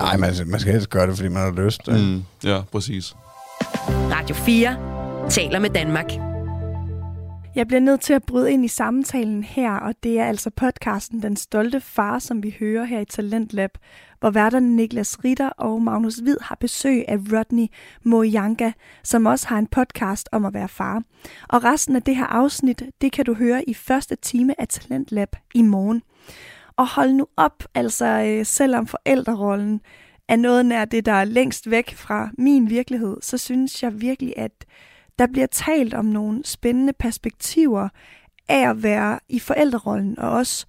[0.00, 1.88] Nej, man, man skal helst gøre det, fordi man har lyst.
[1.88, 1.94] Mm.
[1.94, 3.16] Mm, ja, præcis.
[3.88, 4.76] Radio 4
[5.30, 6.12] taler med Danmark.
[7.54, 11.22] Jeg bliver nødt til at bryde ind i samtalen her, og det er altså podcasten
[11.22, 13.70] Den Stolte Far, som vi hører her i Talentlab,
[14.20, 17.66] hvor værterne Niklas Ritter og Magnus Hvid har besøg af Rodney
[18.04, 18.72] Mojanka,
[19.04, 21.02] som også har en podcast om at være far.
[21.48, 25.36] Og resten af det her afsnit, det kan du høre i første time af Talentlab
[25.54, 26.02] i morgen.
[26.80, 29.80] Og hold nu op, altså øh, selvom forældrerollen
[30.28, 34.34] er noget nær det, der er længst væk fra min virkelighed, så synes jeg virkelig,
[34.36, 34.66] at
[35.18, 37.88] der bliver talt om nogle spændende perspektiver
[38.48, 40.66] af at være i forældrerollen, og også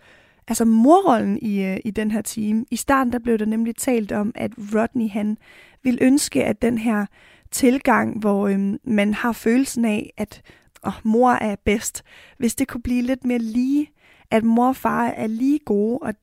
[0.48, 2.66] altså morrollen i, øh, i den her time.
[2.72, 5.38] I starten der blev der nemlig talt om, at Rodney han
[5.84, 7.06] vil ønske, at den her
[7.52, 10.42] tilgang, hvor øhm, man har følelsen af, at
[10.84, 12.04] åh, mor er bedst,
[12.38, 13.92] hvis det kunne blive lidt mere lige,
[14.32, 16.14] at mor og far er lige gode, og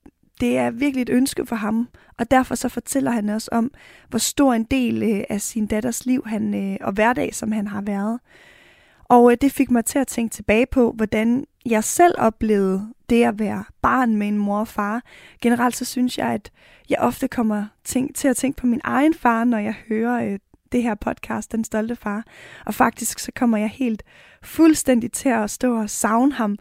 [0.41, 1.89] det er virkelig et ønske for ham,
[2.19, 3.71] og derfor så fortæller han også om,
[4.09, 7.67] hvor stor en del øh, af sin datters liv han, øh, og hverdag, som han
[7.67, 8.21] har været.
[9.05, 13.25] Og øh, det fik mig til at tænke tilbage på, hvordan jeg selv oplevede det
[13.25, 15.03] at være barn med en mor og far.
[15.43, 16.51] Generelt så synes jeg, at
[16.91, 20.39] jeg ofte kommer tænk, til at tænke på min egen far, når jeg hører øh,
[20.73, 22.25] det her podcast, Den Stolte Far.
[22.67, 24.03] Og faktisk så kommer jeg helt
[24.43, 26.57] fuldstændig til at stå og savne ham.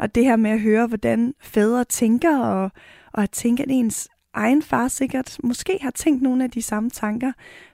[0.00, 2.70] Og det her med at høre, hvordan fædre tænker, og,
[3.12, 6.90] og at tænke, at ens egen far sikkert måske har tænkt nogle af de samme
[6.90, 7.32] tanker,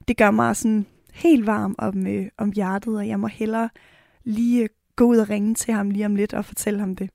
[0.09, 3.69] det gør mig sådan helt varm om, øh, om hjertet, og jeg må hellere
[4.25, 7.11] lige øh, gå ud og ringe til ham lige om lidt og fortælle ham det.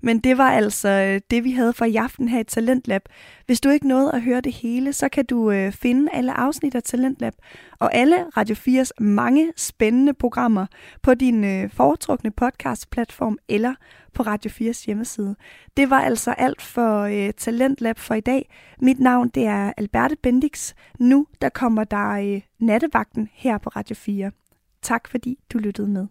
[0.00, 3.02] Men det var altså øh, det, vi havde for i aften her i Talentlab.
[3.46, 6.74] Hvis du ikke nåede at høre det hele, så kan du øh, finde alle afsnit
[6.74, 7.34] af Talentlab
[7.78, 10.66] og alle Radio 4's mange spændende programmer
[11.02, 13.74] på din øh, foretrukne podcast-platform eller
[14.14, 15.36] på Radio 4's hjemmeside.
[15.76, 18.50] Det var altså alt for Talentlab for i dag.
[18.80, 20.74] Mit navn det er Alberte Bendix.
[20.98, 24.30] Nu der kommer der nattevagten her på Radio 4.
[24.82, 26.06] Tak fordi du lyttede med.